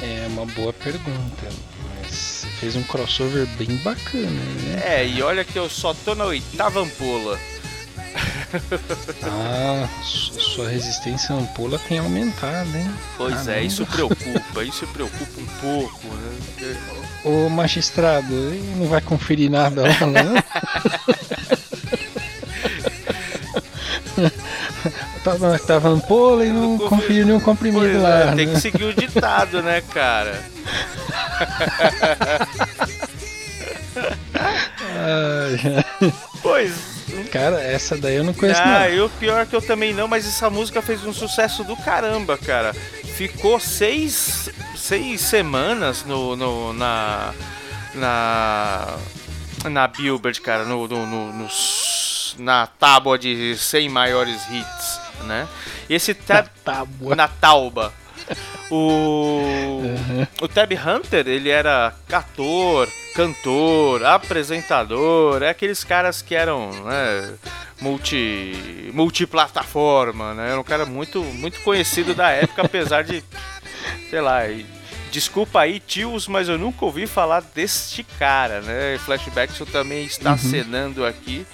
[0.00, 1.48] É uma boa pergunta,
[1.88, 5.00] mas fez um crossover bem bacana, né?
[5.00, 7.36] É, e olha que eu só tô na oitava ampola.
[9.24, 12.90] Ah, su- sua resistência à ampola tem aumentado, hein?
[13.16, 13.60] Pois é, Caramba.
[13.66, 16.76] isso preocupa, isso preocupa um pouco, né?
[17.24, 20.36] Ô magistrado, ele não vai conferir nada lá, não?
[25.24, 28.20] tava, tava ampola e não Conferi- conferiu nenhum comprimido lá.
[28.32, 28.54] é, tem né?
[28.54, 30.42] que seguir o ditado, né, cara?
[36.42, 36.95] Pois.
[37.38, 38.94] Cara, essa daí eu não conheço Ah, não.
[38.94, 41.76] e o pior é que eu também não, mas essa música fez um sucesso do
[41.76, 42.72] caramba, cara.
[43.16, 47.32] Ficou seis, seis semanas no, no- na.
[47.94, 48.96] Na.
[49.70, 55.48] Na Billboard, cara, no, no- no- nos- na tábua de 100 maiores hits, né?
[55.88, 57.16] E esse tab, Tábua.
[57.16, 57.92] na tauba.
[58.70, 59.80] O,
[60.40, 67.34] o Tab Hunter, ele era ator, cantor, apresentador, é aqueles caras que eram né,
[67.80, 70.50] multi, multiplataforma, né?
[70.50, 73.22] Era um cara muito, muito conhecido da época, apesar de,
[74.10, 74.66] sei lá, e
[75.16, 78.98] Desculpa aí, tios, mas eu nunca ouvi falar deste cara, né?
[78.98, 81.46] Flashbackson também está acenando aqui,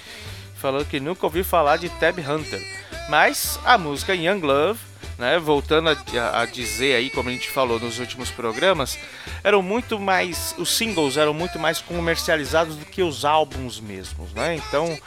[0.57, 2.61] falando que nunca ouviu falar de Tab Hunter.
[3.09, 4.81] Mas a música Young Love,
[5.23, 5.39] né?
[5.39, 8.99] Voltando a, a dizer aí, como a gente falou nos últimos programas,
[9.45, 10.53] eram muito mais.
[10.59, 14.57] Os singles eram muito mais comercializados do que os álbuns mesmos, né?
[14.57, 14.99] Então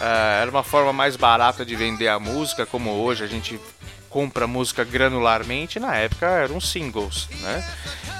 [0.00, 3.58] ah, era uma forma mais barata de vender a música, como hoje a gente
[4.08, 7.68] compra música granularmente, na época eram singles, né?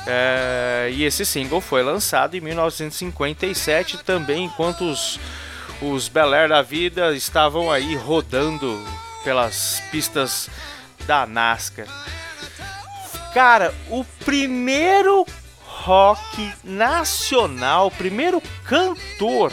[0.09, 5.21] É, e esse single foi lançado em 1957 também, enquanto os,
[5.81, 8.85] os Bel Air da vida estavam aí rodando
[9.23, 10.51] pelas pistas
[11.07, 11.87] da NASCAR.
[13.33, 15.27] Cara, o primeiro
[15.65, 19.53] rock nacional, o primeiro cantor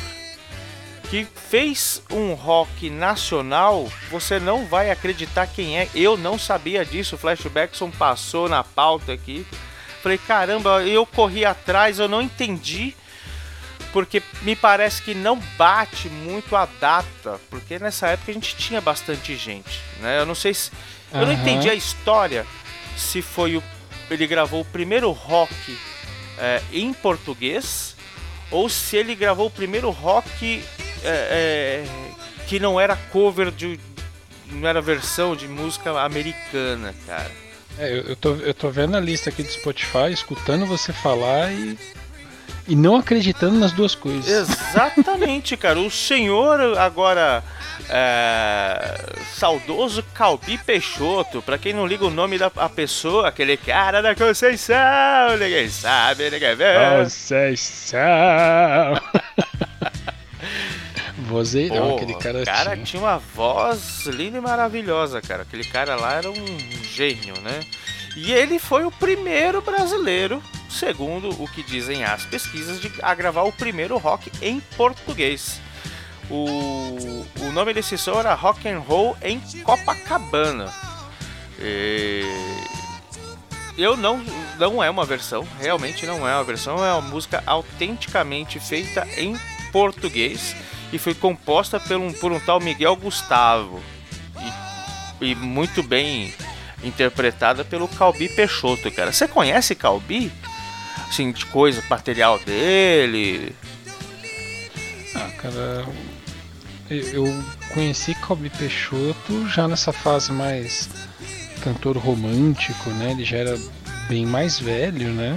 [1.10, 5.90] que fez um rock nacional, você não vai acreditar quem é.
[5.94, 7.16] Eu não sabia disso.
[7.16, 9.46] O Flashbackson passou na pauta aqui.
[10.02, 12.96] Falei, caramba, eu corri atrás, eu não entendi.
[13.92, 17.40] Porque me parece que não bate muito a data.
[17.50, 19.82] Porque nessa época a gente tinha bastante gente.
[20.00, 20.20] Né?
[20.20, 20.72] Eu não sei se.
[21.14, 22.46] Eu não entendi a história.
[22.96, 23.64] Se foi o.
[24.10, 25.78] Ele gravou o primeiro rock
[26.38, 27.96] é, em português.
[28.50, 30.64] Ou se ele gravou o primeiro rock
[31.04, 31.86] é, é,
[32.48, 33.80] que não era cover de.
[34.48, 37.32] Não era versão de música americana, cara.
[37.78, 41.52] É, eu, eu, tô, eu tô vendo a lista aqui do Spotify, escutando você falar
[41.52, 41.78] e.
[42.68, 44.28] E não acreditando nas duas coisas.
[44.28, 45.80] Exatamente, cara.
[45.80, 47.44] O senhor agora.
[47.94, 54.16] É, saudoso Calbi Peixoto, pra quem não liga o nome da pessoa, aquele cara da
[54.16, 54.78] Conceição,
[55.38, 56.66] ninguém sabe, ninguém vê.
[57.02, 58.00] Conceição!
[61.28, 62.86] Vozeirão, Pô, aquele cara, o cara tinha.
[62.86, 65.44] tinha uma voz linda e maravilhosa, cara.
[65.44, 66.60] Aquele cara lá era um
[66.94, 67.60] gênio, né?
[68.16, 70.42] E ele foi o primeiro brasileiro,
[70.72, 75.60] segundo o que dizem as pesquisas, de, a gravar o primeiro rock em português.
[76.30, 80.72] O, o nome desse som era Rock and Roll em Copacabana.
[81.60, 82.24] E
[83.78, 84.24] eu não
[84.58, 89.36] não é uma versão, realmente não é uma versão, é uma música autenticamente feita em
[89.72, 90.56] português
[90.94, 93.82] e foi composta por um, por um tal Miguel Gustavo
[95.20, 96.34] e, e muito bem
[96.84, 99.12] interpretada pelo Calbi Peixoto, cara.
[99.12, 100.32] Você conhece Calbi?
[101.12, 103.54] Assim, de coisa, material dele?
[105.14, 105.86] Ah, cara.
[106.90, 107.26] Eu
[107.74, 110.90] conheci Calbi Peixoto já nessa fase mais
[111.62, 113.12] cantor romântico, né?
[113.12, 113.60] Ele já era
[114.08, 115.36] bem mais velho, né?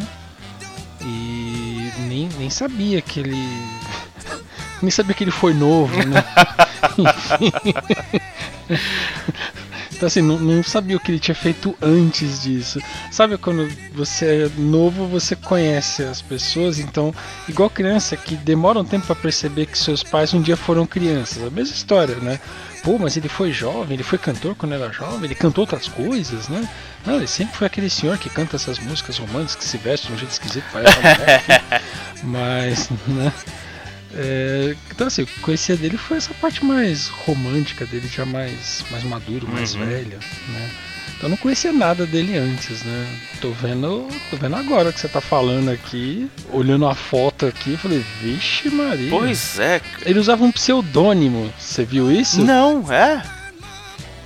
[1.00, 3.48] E nem, nem sabia que ele.
[4.80, 6.24] nem sabia que ele foi novo, né?
[6.96, 7.52] Enfim.
[10.04, 12.78] Então assim, não, não sabia o que ele tinha feito antes disso.
[13.10, 17.14] Sabe quando você é novo, você conhece as pessoas, então,
[17.48, 21.42] igual criança que demora um tempo para perceber que seus pais um dia foram crianças.
[21.42, 22.38] A mesma história, né?
[22.82, 26.48] Pô, mas ele foi jovem, ele foi cantor quando era jovem, ele cantou outras coisas,
[26.50, 26.68] né?
[27.06, 30.12] Não, ele sempre foi aquele senhor que canta essas músicas românticas, que se veste de
[30.12, 31.42] um jeito esquisito, parece uma mulher.
[32.22, 33.32] Mas, né?
[34.16, 38.24] É, então assim, o que eu conhecia dele foi essa parte mais romântica dele, já
[38.24, 39.84] mais, mais maduro, mais Uhum.
[39.86, 40.70] velho, né?
[41.16, 43.06] Então eu não conhecia nada dele antes, né?
[43.40, 47.78] Tô vendo, tô vendo agora que você tá falando aqui, olhando a foto aqui, eu
[47.78, 49.10] falei, vixe Maria.
[49.10, 49.80] Pois é.
[50.04, 52.42] Ele usava um pseudônimo, você viu isso?
[52.44, 53.22] Não, é?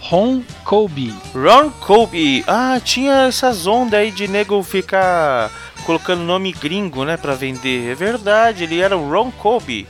[0.01, 1.15] Ron Colby.
[1.35, 2.43] Ron Colby.
[2.47, 5.51] Ah, tinha essas ondas aí de nego ficar
[5.89, 7.91] colocando nome gringo, né, pra vender.
[7.91, 9.89] É verdade, ele era o Ron Colby.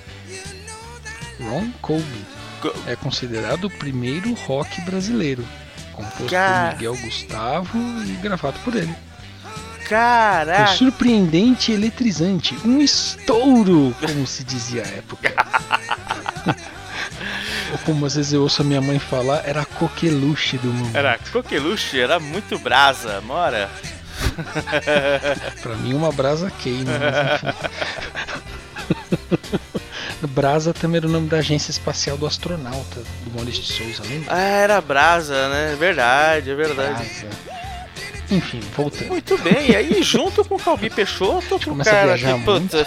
[1.41, 2.25] Ron Colby.
[2.63, 5.45] Co- É considerado o primeiro rock brasileiro.
[5.93, 6.69] Composto Cara.
[6.71, 8.95] por Miguel Gustavo e gravado por ele.
[9.89, 10.69] Caraca.
[10.77, 12.55] surpreendente e eletrizante.
[12.65, 15.35] Um estouro, como se dizia à época.
[17.73, 20.95] Ou como às vezes eu ouço a minha mãe falar, era a coqueluche do mundo.
[20.97, 23.69] Era coqueluche, era muito brasa, mora.
[25.63, 26.93] Pra mim uma brasa queima.
[30.27, 34.35] Brasa também era o nome da agência espacial do astronauta, do Maurício de Souza, lembra?
[34.35, 35.77] Ah, era brasa, né?
[35.79, 37.05] Verdade, é verdade.
[37.05, 37.29] Brasa.
[38.31, 39.09] Enfim, voltando.
[39.09, 42.87] Muito bem, e aí junto com o Calbi Peixoto, a cara que, puta...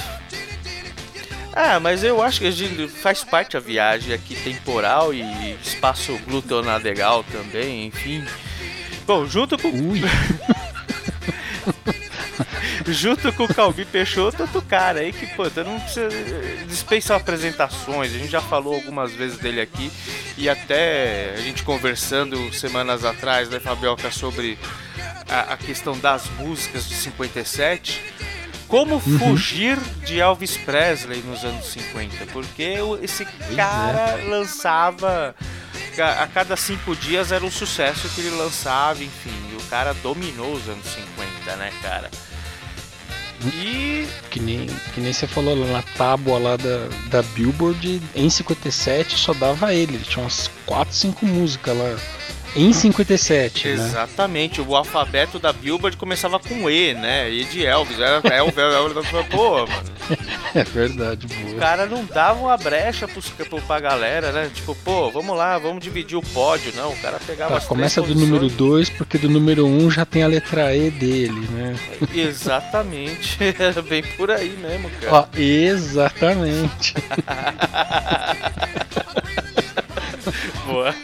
[1.54, 6.18] Ah, mas eu acho que a gente faz parte a viagem aqui temporal e espaço
[6.26, 8.24] glutonadegal também, enfim.
[9.06, 10.02] Bom, junto com, Ui,
[12.88, 16.10] junto com o Calbi Peixoto, outro cara aí que, puta, não precisa
[16.68, 18.14] dispensar apresentações.
[18.14, 19.92] A gente já falou algumas vezes dele aqui
[20.38, 24.58] e até a gente conversando semanas atrás, né, Fabioca, sobre
[25.30, 28.02] a, a questão das músicas de 57,
[28.68, 29.20] como Uhum.
[29.20, 32.26] fugir de Elvis Presley nos anos 50?
[32.28, 35.36] Porque esse cara lançava.
[36.22, 39.34] A cada cinco dias era um sucesso que ele lançava, enfim.
[39.52, 41.21] E o cara dominou os anos 50,
[41.56, 42.10] né, cara?
[43.46, 49.18] E Que nem, que nem você falou na tábua lá da, da Billboard, em 57
[49.18, 49.74] só dava.
[49.74, 51.98] Ele tinha umas 4, 5 músicas lá.
[52.56, 53.74] Em 57, né?
[53.74, 57.32] Exatamente, o alfabeto da Billboard começava com E, né?
[57.32, 59.92] E de Elvis, era Elvis, Elvis, pô, mano.
[60.54, 61.58] É verdade, boa.
[61.60, 64.52] cara não dava uma brecha pros, pro- pra galera, né?
[64.54, 66.74] Tipo, pô, vamos lá, vamos dividir o pódio.
[66.76, 68.58] Não, o cara pegava Tá, as começa do número posições.
[68.58, 71.74] 2, porque do número 1 um já tem a letra E dele, né?
[72.14, 75.30] Exatamente, era bem por aí mesmo, cara.
[75.34, 76.96] Ó, exatamente.
[80.72, 80.96] Boa.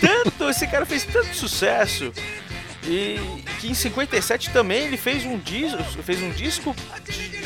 [0.00, 2.12] tanto, esse cara fez tanto sucesso.
[2.84, 3.18] E
[3.60, 7.38] que em 57 também ele fez um disco, fez um disco de-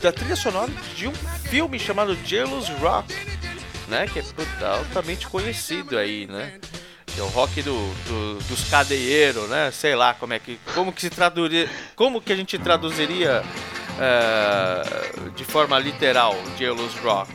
[0.00, 1.12] da trilha sonora de um
[1.50, 3.14] filme chamado Jealous Rock,
[3.88, 4.06] né?
[4.10, 4.24] Que é
[4.66, 6.54] altamente conhecido aí, né?
[7.06, 7.74] Que é o rock do,
[8.08, 9.70] do- dos cadeieiros, né?
[9.70, 10.58] Sei lá como é que.
[10.74, 11.68] Como que se traduziria.
[11.94, 13.42] Como que a gente traduziria
[14.00, 17.30] eh, de forma literal Jealous Rock?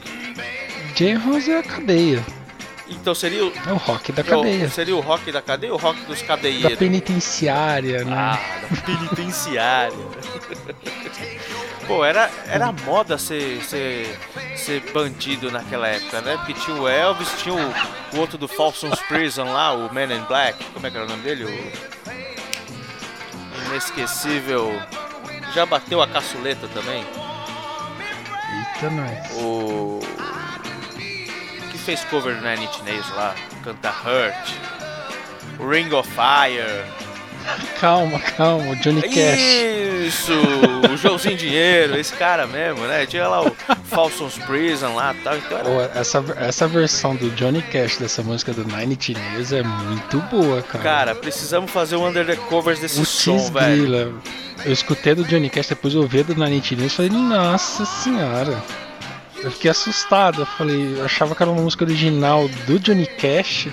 [0.95, 2.25] J-Rose é a cadeia.
[2.89, 4.69] Então seria o, É o rock da É o- cadeia.
[4.69, 6.77] seria o rock da cadeia ou o rock dos Da cadeieiros?
[6.77, 8.13] penitenciária, né?
[8.15, 9.97] Ah, da penitenciária.
[11.87, 14.15] Pô, era, era moda ser, ser,
[14.55, 16.37] ser bandido naquela época, né?
[16.37, 17.73] Porque tinha o Elvis, tinha o,
[18.15, 20.63] o outro do Folsom's Prison lá, o Man in Black.
[20.65, 21.45] Como é que era o nome dele?
[21.45, 21.71] O
[23.71, 24.71] inesquecível.
[25.55, 27.03] Já bateu a caçuleta também.
[28.75, 29.31] Eita, nós.
[29.33, 29.99] O.
[31.85, 34.53] Fez cover do Nine Inch Nails lá, canta Hurt.
[35.59, 36.85] Ring of Fire.
[37.79, 39.39] Calma, calma, o Johnny Cash.
[40.07, 40.33] Isso!
[40.91, 43.05] O Joãozinho Dinheiro, esse cara mesmo, né?
[43.05, 43.55] Tinha lá o
[43.85, 45.37] Folsom's Prison lá e tal.
[45.37, 45.69] Então era.
[45.69, 50.19] Pô, essa, essa versão do Johnny Cash dessa música do Nine Inch Nails é muito
[50.29, 50.83] boa, cara.
[50.83, 54.21] Cara, precisamos fazer um Under the Covers desse o som, velho.
[54.65, 57.85] Eu escutei do Johnny Cash, depois eu ouvi do Nine Inch Nails e falei, nossa
[57.85, 58.61] senhora.
[59.43, 63.67] Eu fiquei assustado, eu falei, eu achava que era uma música original do Johnny Cash,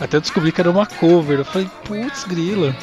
[0.00, 1.38] até eu descobri que era uma cover.
[1.40, 2.74] Eu falei, putz, grila.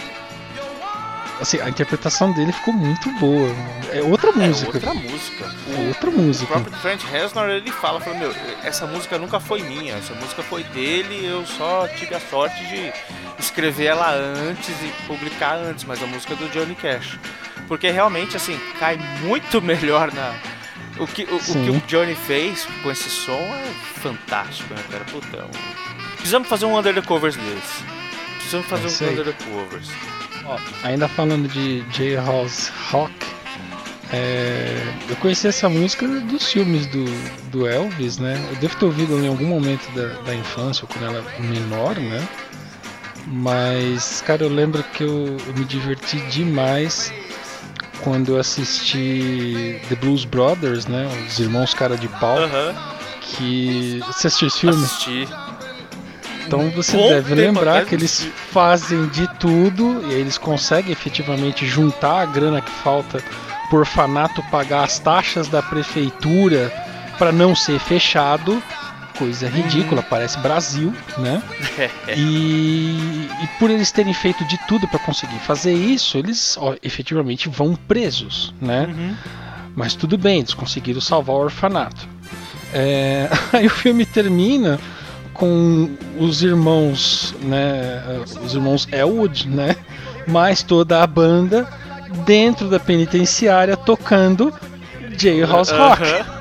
[1.40, 3.50] Assim, a interpretação dele ficou muito boa.
[3.92, 4.72] É outra É música.
[4.74, 5.46] outra música.
[5.76, 6.48] É outra O música.
[6.48, 8.34] próprio Trent Reznor, ele fala, fala, meu,
[8.64, 12.92] essa música nunca foi minha, essa música foi dele, eu só tive a sorte de
[13.40, 17.20] escrever ela antes e publicar antes, mas a música é do Johnny Cash.
[17.68, 20.34] Porque realmente, assim, cai muito melhor na...
[21.00, 23.66] O que o, o que o Johnny fez com esse som é
[24.02, 25.04] fantástico, né, cara?
[25.06, 27.84] Puta, um- Precisamos fazer um Under the Covers desse.
[28.38, 29.20] Precisamos fazer É um aí.
[29.20, 29.90] Under the Covers.
[30.46, 32.16] Ó, ainda falando de J.
[32.16, 33.14] House Rock,
[34.12, 37.06] é, eu conheci essa música dos filmes do,
[37.50, 38.42] do Elvis, né?
[38.52, 41.96] Eu devo ter ouvido em algum momento da, da infância, ou quando ela era menor,
[42.00, 42.26] né?
[43.26, 47.12] Mas, cara, eu lembro que eu, eu me diverti demais
[48.04, 51.08] quando eu assisti The Blues Brothers, né?
[51.28, 52.38] Os irmãos cara de pau,
[53.22, 54.02] que...
[54.08, 54.84] Você assistiu esse filme?
[54.84, 55.28] assisti.
[56.48, 62.22] Então você Bom deve lembrar que eles fazem de tudo e eles conseguem efetivamente juntar
[62.22, 63.22] a grana que falta
[63.70, 66.72] por orfanato pagar as taxas da prefeitura
[67.18, 68.64] para não ser fechado.
[69.18, 71.42] Coisa ridícula, parece Brasil, né?
[72.16, 77.50] E, e por eles terem feito de tudo para conseguir fazer isso, eles ó, efetivamente
[77.50, 78.88] vão presos, né?
[78.88, 79.16] Uhum.
[79.76, 82.08] Mas tudo bem, eles conseguiram salvar o orfanato.
[82.74, 84.80] É, aí o filme termina
[85.34, 88.02] com os irmãos, né,
[88.44, 89.76] os irmãos Elwood, né,
[90.28, 91.68] mais toda a banda
[92.26, 94.52] dentro da penitenciária tocando
[95.18, 96.04] Jailhouse Rock.
[96.04, 96.37] Aham.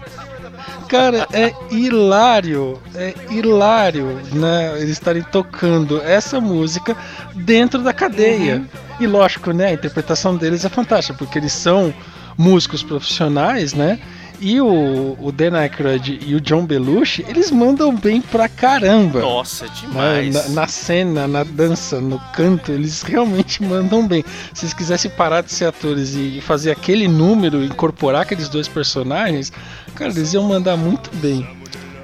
[0.89, 4.75] Cara, é hilário, é hilário, né?
[4.77, 6.97] Eles estarem tocando essa música
[7.35, 8.63] dentro da cadeia.
[9.01, 9.67] E lógico, né?
[9.67, 11.93] A interpretação deles é fantástica, porque eles são
[12.39, 13.99] músicos profissionais, né?
[14.41, 19.21] E o, o Dan Aykroyd e o John Belushi, eles mandam bem pra caramba.
[19.21, 20.35] Nossa, demais.
[20.35, 24.25] Na, na cena, na dança, no canto, eles realmente mandam bem.
[24.53, 29.53] Se eles quisessem parar de ser atores e fazer aquele número, incorporar aqueles dois personagens,
[29.95, 31.49] cara, eles iam mandar muito bem.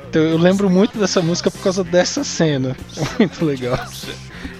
[0.08, 2.76] Então eu lembro muito dessa música por causa dessa cena.
[2.96, 3.78] É muito legal.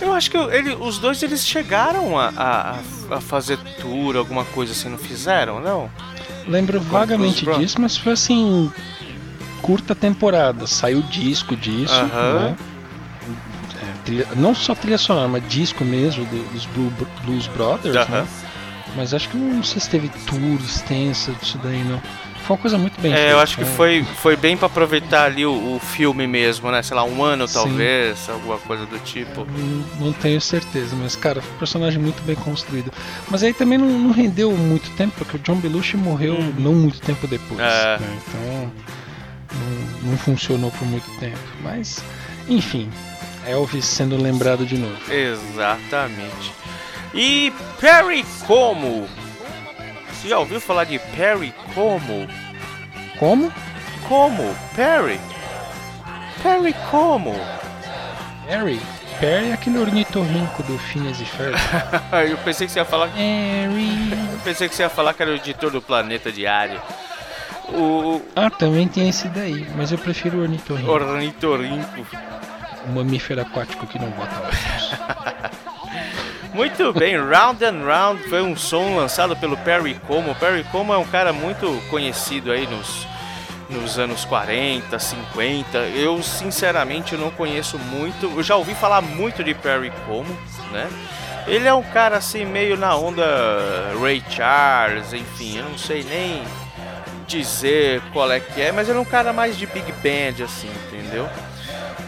[0.00, 4.72] Eu acho que ele- os dois eles chegaram a, a, a fazer tour, alguma coisa
[4.72, 5.90] assim, não fizeram, não?
[6.46, 7.58] Lembro vagamente Bros.
[7.58, 8.70] disso, mas foi assim.
[9.60, 10.66] Curta temporada.
[10.66, 12.34] Saiu disco disso, Aham.
[12.50, 12.56] né?
[14.04, 16.92] trilha, não só trilha sonora, mas disco mesmo do- dos Blue-
[17.24, 18.22] Blues Brothers, Aham.
[18.22, 18.26] né?
[18.96, 22.02] Mas acho que não sei se teve tour extensa disso daí, não.
[22.43, 23.28] Foi uma coisa muito bem feita.
[23.28, 23.70] É, eu acho que né?
[23.76, 26.82] foi, foi bem pra aproveitar ali o, o filme mesmo, né?
[26.82, 27.55] Sei lá, um ano Sim.
[27.55, 29.47] talvez, alguma coisa do tipo.
[29.47, 32.93] Não, não tenho certeza, mas cara, foi um personagem muito bem construído.
[33.30, 37.01] Mas aí também não, não rendeu muito tempo, porque o John Belushi morreu não muito
[37.01, 37.61] tempo depois.
[37.61, 37.99] É.
[37.99, 38.18] né?
[38.26, 38.72] Então
[39.53, 41.38] não, não funcionou por muito tempo.
[41.62, 42.03] Mas,
[42.49, 42.90] enfim,
[43.47, 44.99] Elvis sendo lembrado de novo.
[45.12, 46.53] Exatamente.
[47.14, 49.07] E Perry Como?
[50.22, 52.28] Você já ouviu falar de Perry Como?
[53.18, 53.52] Como?
[54.08, 54.54] Como?
[54.76, 55.18] Perry?
[56.42, 57.34] Perry Como?
[58.46, 58.80] Perry.
[59.18, 61.54] Perry é aquele ornitorrinco do Phineas e Ferb.
[62.30, 63.08] Eu pensei que você ia falar.
[63.08, 64.12] Perry.
[64.32, 66.80] Eu pensei que você ia falar que era o editor do Planeta Diário.
[67.68, 70.90] O Ah, também tem esse daí, mas eu prefiro o ornitorrinco.
[70.90, 72.06] ornitorrinco.
[72.86, 74.81] O mamífero aquático que não bota ovos.
[76.53, 80.34] Muito bem, Round and Round foi um som lançado pelo Perry Como.
[80.34, 83.07] Perry Como é um cara muito conhecido aí nos,
[83.70, 85.78] nos anos 40, 50.
[85.78, 88.26] Eu sinceramente não conheço muito.
[88.36, 90.28] Eu já ouvi falar muito de Perry Como,
[90.70, 90.90] né?
[91.46, 93.24] Ele é um cara assim meio na onda
[93.98, 96.44] Ray Charles, enfim, eu não sei nem
[97.26, 100.70] dizer qual é que é, mas ele é um cara mais de big band assim,
[100.86, 101.28] entendeu?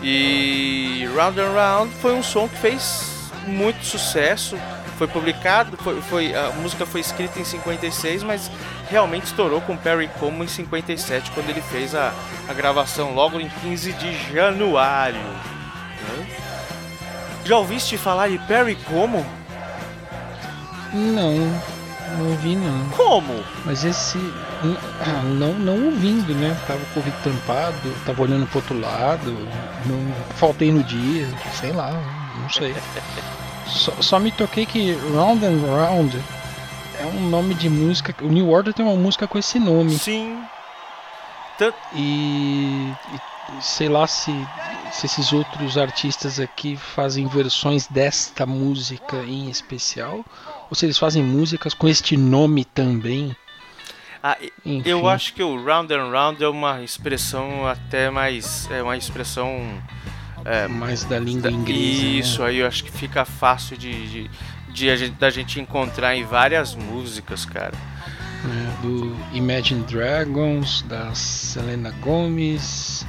[0.03, 3.13] E Round and Round foi um som que fez
[3.47, 4.57] muito sucesso.
[4.99, 8.49] Foi publicado, foi, foi- a música foi escrita em 56, mas
[8.88, 12.12] realmente estourou com Perry Como em 57, quando ele fez a,
[12.49, 15.18] a gravação logo em 15 de januário.
[15.18, 16.26] né?
[17.45, 19.26] Já ouviste falar de Perry Como?
[20.92, 21.34] Não,
[22.18, 22.88] não vi não.
[22.90, 23.42] Como?
[23.64, 24.18] Mas esse.
[25.38, 26.57] Não, não ouvindo, né?
[26.66, 29.30] Tava com o ouvido tampado, tava olhando pro outro lado,
[29.84, 31.28] não faltei no dia,
[31.61, 31.92] sei lá,
[32.35, 32.74] não sei.
[33.66, 36.22] Só, só me toquei que Round and Round
[36.99, 38.14] é um nome de música.
[38.22, 39.97] O New Order tem uma música com esse nome.
[39.99, 40.43] Sim.
[41.95, 44.32] E, e sei lá se,
[44.93, 50.24] se esses outros artistas aqui fazem versões desta música em especial,
[50.68, 53.37] ou se eles fazem músicas com este nome também.
[54.22, 58.68] Ah, eu acho que o Round and Round é uma expressão até mais.
[58.70, 59.82] É uma expressão.
[60.45, 61.80] É, mais da língua inglesa.
[61.80, 62.09] né?
[62.18, 64.30] Isso aí eu acho que fica fácil de, de,
[64.68, 67.72] de a gente, da gente encontrar em várias músicas, cara.
[68.45, 73.07] né, do Imagine Dragons, da Selena Gomez,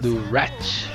[0.00, 0.86] do Rat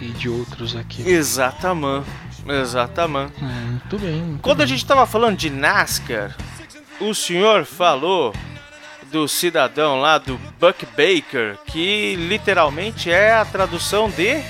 [0.00, 1.02] e de outros aqui.
[1.08, 2.06] Exatamente.
[2.48, 3.32] Exatamente.
[3.42, 3.46] Hum,
[3.82, 4.22] Muito bem.
[4.22, 4.68] muito Quando a bem.
[4.74, 6.34] gente tava falando de NASCAR,
[7.00, 8.34] o senhor falou
[9.12, 14.42] do cidadão lá do Buck Baker, que literalmente é a tradução de.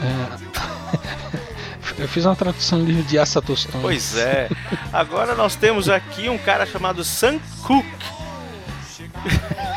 [0.00, 3.82] É, eu fiz uma tradução livre de Assa Tostões.
[3.82, 4.48] Pois é.
[4.92, 7.86] Agora nós temos aqui um cara chamado Sam Cooke.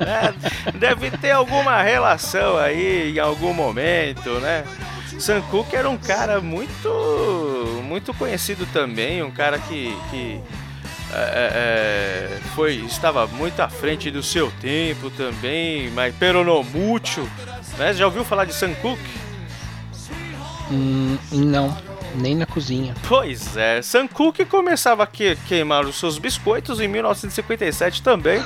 [0.00, 4.64] É, deve ter alguma relação aí em algum momento, né?
[5.20, 10.40] Sam Cooke era um cara muito, muito conhecido também, um cara que, que
[11.12, 17.28] é, é, foi, estava muito à frente do seu tempo também, mas peronomútil,
[17.78, 17.94] né?
[17.94, 19.23] Já ouviu falar de Sam Cooke?
[20.70, 21.76] Hum, não,
[22.14, 22.94] nem na cozinha.
[23.08, 28.42] Pois é, Sam Cooke começava a que- queimar os seus biscoitos em 1957 também,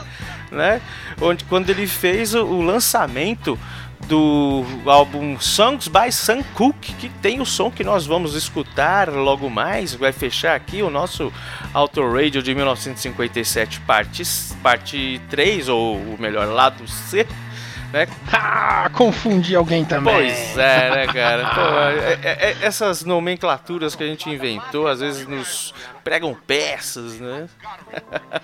[0.51, 0.81] né?
[1.21, 3.59] Onde quando ele fez o, o lançamento
[4.07, 9.51] do álbum Songs by Sam Cooke, que tem o som que nós vamos escutar logo
[9.51, 11.33] mais, vai fechar aqui o nosso
[11.75, 14.23] Auto Radio de 1957 parte,
[14.63, 17.27] parte 3, ou melhor, lado C,
[17.93, 18.07] né?
[18.33, 20.15] Ah, confundi alguém também.
[20.15, 21.55] Pois é, né, cara?
[21.55, 25.75] Pô, é- é- é- essas nomenclaturas que a gente inventou às vezes nos
[26.05, 27.49] pregam peças, né?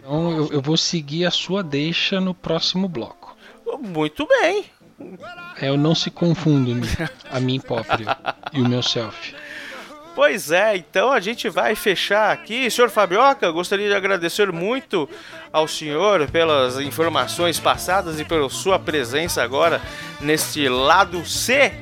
[0.00, 3.36] Então eu, eu vou seguir a sua deixa no próximo bloco.
[3.80, 4.64] Muito bem.
[5.60, 6.72] É, eu não se confundo
[7.30, 8.06] a mim próprio
[8.52, 9.34] e o meu self.
[10.14, 12.70] Pois é, então a gente vai fechar aqui.
[12.70, 15.08] Senhor Fabioca, gostaria de agradecer muito
[15.50, 19.80] ao senhor pelas informações passadas e pela sua presença agora
[20.20, 21.72] neste lado C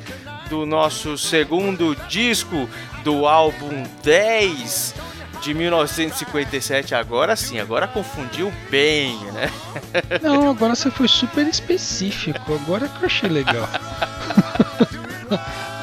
[0.48, 2.68] do nosso segundo disco
[3.02, 4.94] do álbum 10
[5.40, 6.94] de 1957.
[6.94, 9.50] Agora sim, agora confundiu bem, né?
[10.22, 12.54] Não, agora você foi super específico.
[12.54, 13.68] Agora que eu achei legal.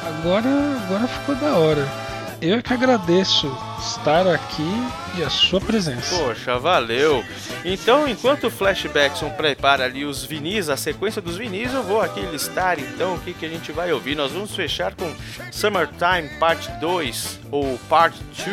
[0.02, 0.48] agora,
[0.84, 2.07] agora ficou da hora.
[2.40, 4.70] Eu é que agradeço estar aqui
[5.16, 6.16] e a sua presença.
[6.16, 7.24] Poxa, valeu.
[7.64, 12.20] Então, enquanto o Flashbackson prepara ali os vinis, a sequência dos vinis, eu vou aqui
[12.20, 14.14] listar então o que, que a gente vai ouvir.
[14.14, 15.12] Nós vamos fechar com
[15.50, 18.16] Summertime Part 2 ou Part
[18.46, 18.48] 2,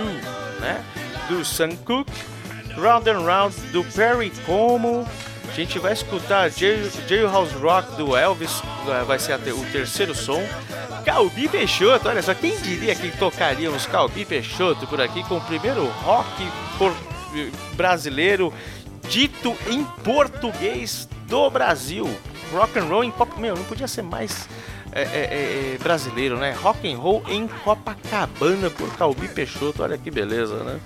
[0.59, 0.83] né?
[1.29, 1.77] Do Sam
[2.75, 5.07] Round and Round do Perry Como.
[5.55, 10.41] A gente vai escutar Jail- Jailhouse Rock do Elvis, eh, vai ser o terceiro som.
[11.05, 15.41] Calbi Peixoto, olha só, quem diria que tocaria uns Calbi Peixoto por aqui com o
[15.41, 16.27] primeiro rock
[16.77, 16.93] por-
[17.37, 18.53] eh, brasileiro
[19.07, 22.05] dito em português do Brasil.
[22.51, 23.39] Rock and roll em Cop...
[23.39, 24.49] Meu, não podia ser mais
[24.95, 26.53] é, é, é, é, brasileiro, né?
[26.53, 30.79] Rock and roll em Copacabana por Calbi Peixoto, olha que beleza, né?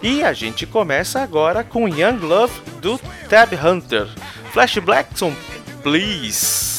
[0.00, 2.96] E a gente começa agora com Young Love do
[3.28, 4.08] Tab Hunter.
[4.52, 5.34] Flash Blackson,
[5.82, 6.75] please.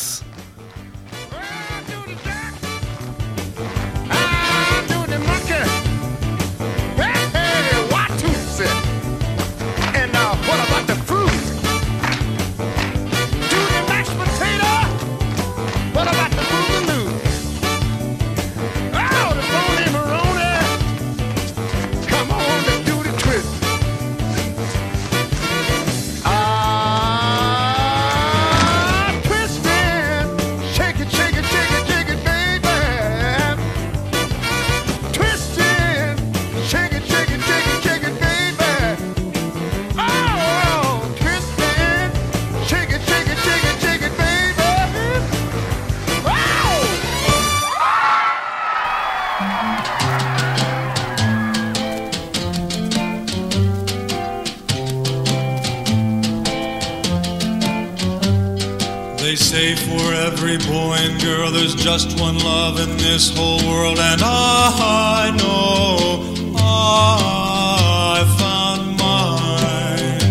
[61.98, 66.22] Just one love in this whole world, and I know
[66.56, 70.30] I found mine.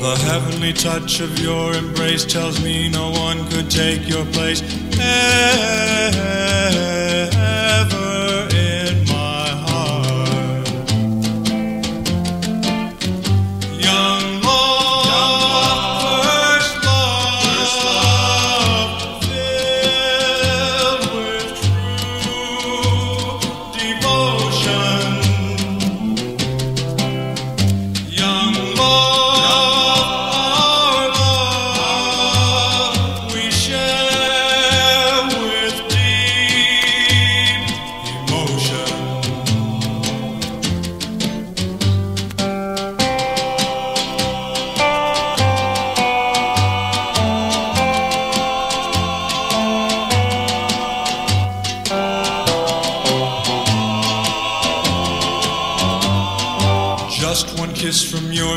[0.00, 4.62] The heavenly touch of your embrace tells me no one could take your place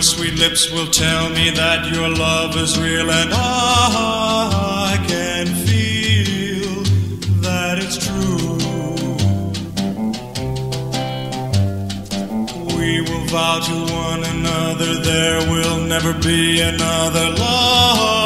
[0.01, 6.81] your sweet lips will tell me that your love is real, and I can feel
[7.41, 8.57] that it's true.
[12.77, 18.20] We will vow to one another there will never be another love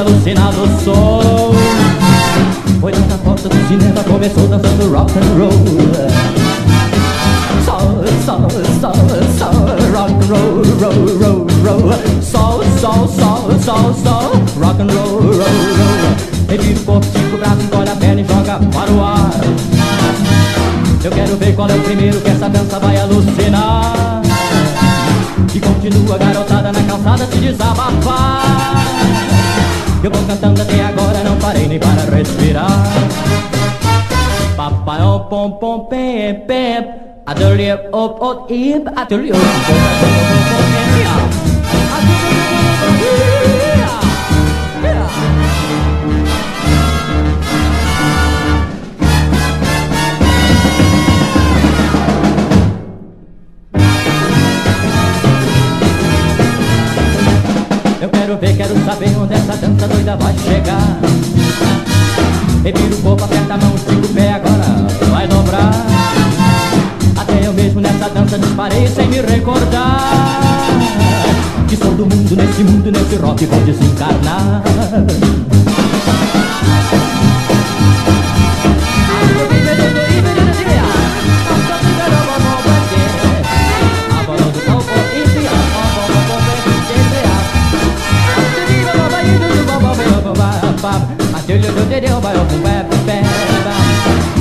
[0.00, 1.54] alucinar no sol.
[2.80, 5.50] Foi na porta do cinema, começou dançando rock and roll.
[7.64, 8.48] Soul, soul,
[8.80, 8.94] soul,
[9.38, 12.22] soul, rock and roll, roll, roll, roll.
[12.22, 14.30] Soul, soul, soul, soul,
[14.60, 16.28] rock and roll, roll, roll.
[16.48, 19.30] Revira o corpo, estica o braço, encolhe a perna e joga para o ar.
[21.04, 24.22] Eu quero ver qual é o primeiro que essa dança vai alucinar.
[25.54, 29.17] E continua garotada na calçada se desabafar.
[30.02, 32.70] Eu vou cantando até agora, não parei nem para respirar.
[34.56, 36.88] Papai, oh, pom, pom, pem, pem.
[37.26, 39.48] Ateliê, op, op, ip, ateliê, op, op, op,
[41.52, 41.57] op, Eu
[59.78, 60.98] dança doida vai chegar.
[62.64, 65.70] Revira o corpo, aperta a mão, estica o pé, agora vai dobrar.
[67.16, 70.66] Até eu mesmo nessa dança disparei sem me recordar.
[71.68, 74.62] Que sou do mundo, nesse mundo, nesse rock vou desencarnar.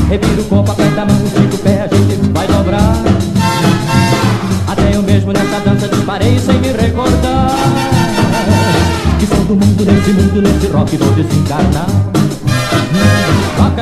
[0.10, 2.96] Revira o corpo, aperta a mão, estica o pé, a gente vai dobrar.
[4.66, 7.52] Até eu mesmo nessa dança disparei sem me recordar.
[9.20, 11.88] Que sou do mundo, nesse mundo, nesse rock vou desencarnar.
[13.58, 13.82] Rock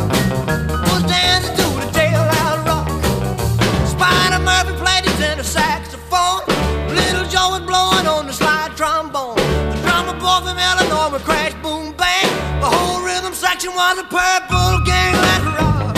[10.31, 12.29] boy from Illinois would crash, boom, bang.
[12.61, 15.13] The whole rhythm section was a purple gang.
[15.27, 15.95] Let's rock.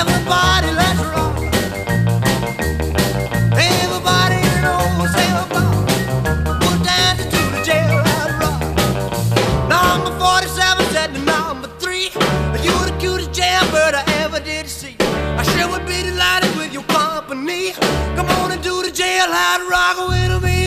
[0.00, 1.36] Everybody, let's rock.
[3.54, 5.86] Everybody in old cell block
[6.64, 8.62] was dancing to the jailhouse rock.
[9.74, 12.10] Number 47 said to number 3
[12.66, 14.96] You the cutest jailbird I ever did see
[15.40, 17.72] I sure would be delighted with your company
[18.16, 20.57] Come on and do the jailhouse rock with me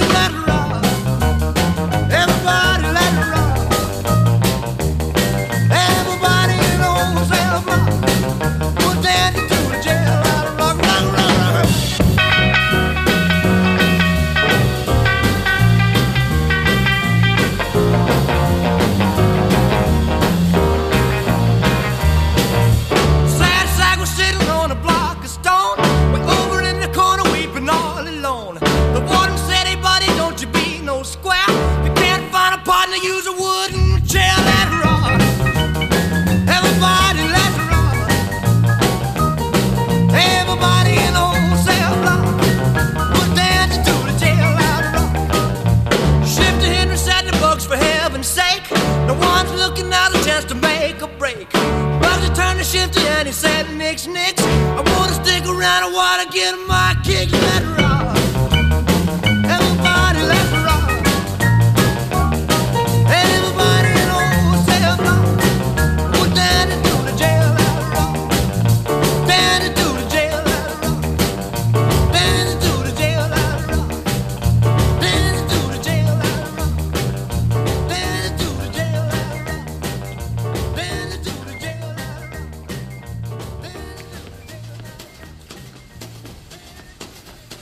[52.34, 53.61] turn the shift and any sense.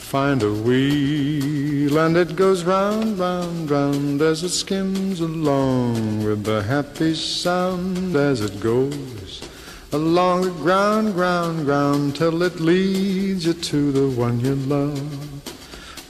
[0.10, 6.64] Find a wheel and it goes round, round, round as it skims along with the
[6.64, 9.48] happy sound as it goes
[9.92, 14.98] along the ground, ground, ground till it leads you to the one you love.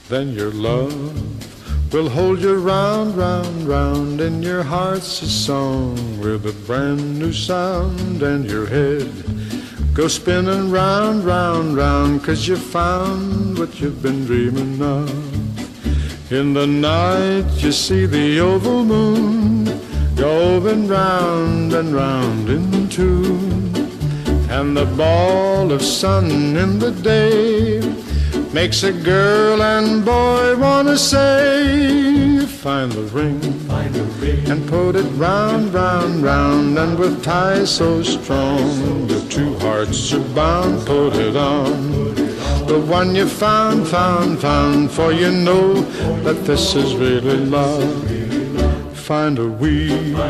[0.08, 6.46] Then your love will hold you round, round, round in your heart's a song with
[6.46, 9.12] a brand new sound and your head
[9.92, 15.10] Go spinning round, round, round, cause you found what you've been dreaming of.
[16.32, 19.64] In the night you see the oval moon
[20.14, 23.74] going round and round in tune.
[24.48, 27.80] And the ball of sun in the day
[28.52, 33.42] makes a girl and boy wanna say, find the ring,
[34.50, 40.28] and put it round, round, round, and with ties so strong, the two hearts are
[40.34, 40.86] bound.
[40.86, 42.14] Put it on.
[42.66, 45.72] The one you found, found, found, for you know
[46.24, 47.88] that this is really love.
[48.94, 50.20] Find a wheel,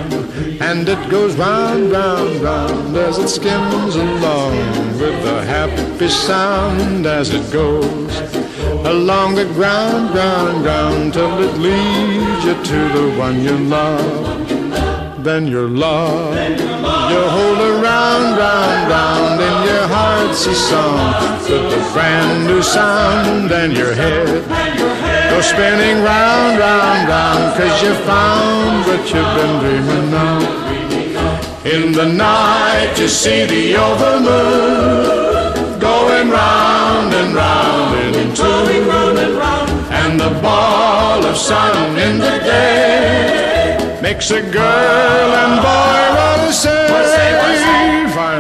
[0.62, 4.57] and it goes round, round, round as it skims along
[5.01, 8.49] with a happy sound as it goes
[8.87, 14.49] along the ground, ground, ground till it leads you to the one you love.
[15.22, 21.93] Then your love, you hold her round, round, in your heart's a song with a
[21.93, 24.26] brand new sound and your head
[25.31, 30.61] go spinning round, round, round cause you found what you've been dreaming of.
[31.66, 35.30] In the night you see the overmoon
[36.31, 38.51] round and round and into
[39.24, 46.01] and round And the ball of sun in the day makes a girl and boy
[46.18, 46.91] want to say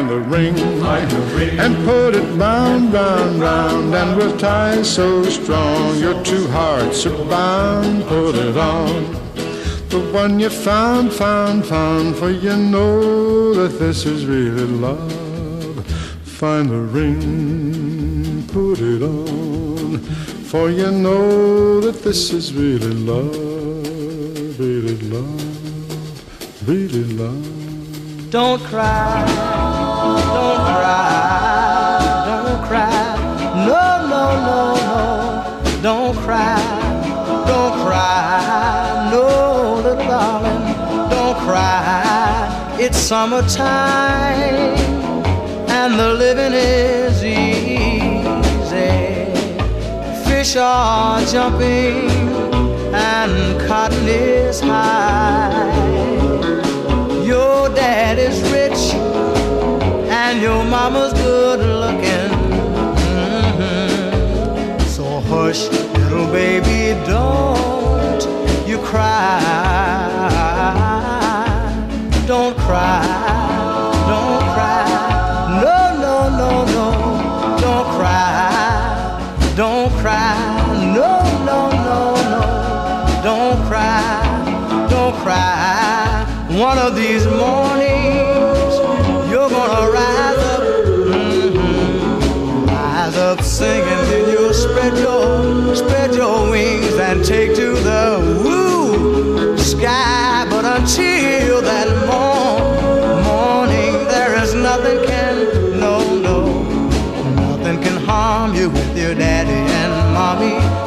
[0.00, 0.56] find the ring
[1.58, 7.24] and put it round round round and with ties so strong your two hearts are
[7.26, 9.12] bound put it on.
[9.88, 15.29] The one you found found found for you know that this is really love
[16.40, 19.98] find the ring put it on
[20.48, 29.26] for you know that this is really love really love really love Don't cry,
[30.36, 33.00] don't cry, don't cry.
[33.68, 35.82] No, no, no, no.
[35.82, 36.62] Don't cry,
[37.50, 39.10] don't cry.
[39.12, 39.24] No,
[39.82, 40.62] little darling,
[41.10, 42.76] don't cry.
[42.78, 44.89] It's summertime
[45.82, 48.90] and the living is easy.
[50.26, 52.10] Fish are jumping
[52.92, 55.72] and cotton is high.
[57.32, 58.82] Your dad is rich
[60.22, 62.32] and your mama's good looking.
[63.16, 64.80] Mhm.
[64.94, 65.62] So hush,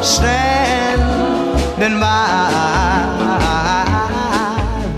[0.04, 2.50] standing by.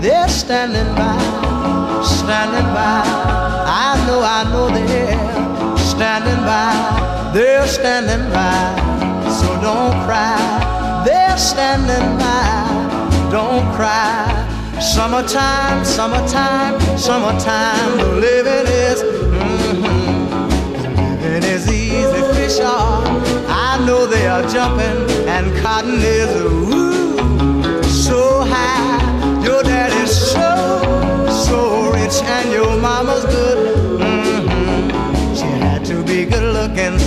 [0.00, 3.02] They're standing by, standing by.
[3.68, 7.30] I know, I know they're standing by.
[7.32, 8.76] They're standing by.
[9.30, 11.02] So don't cry.
[11.04, 13.30] They're standing by.
[13.30, 14.32] Don't cry.
[14.80, 17.98] Summertime, summertime, summertime.
[17.98, 19.15] The living is,
[23.86, 28.98] know they are jumping, and cotton is ooh so high.
[29.44, 34.00] Your daddy's so, so rich, and your mama's good.
[34.00, 36.98] hmm She had to be good looking,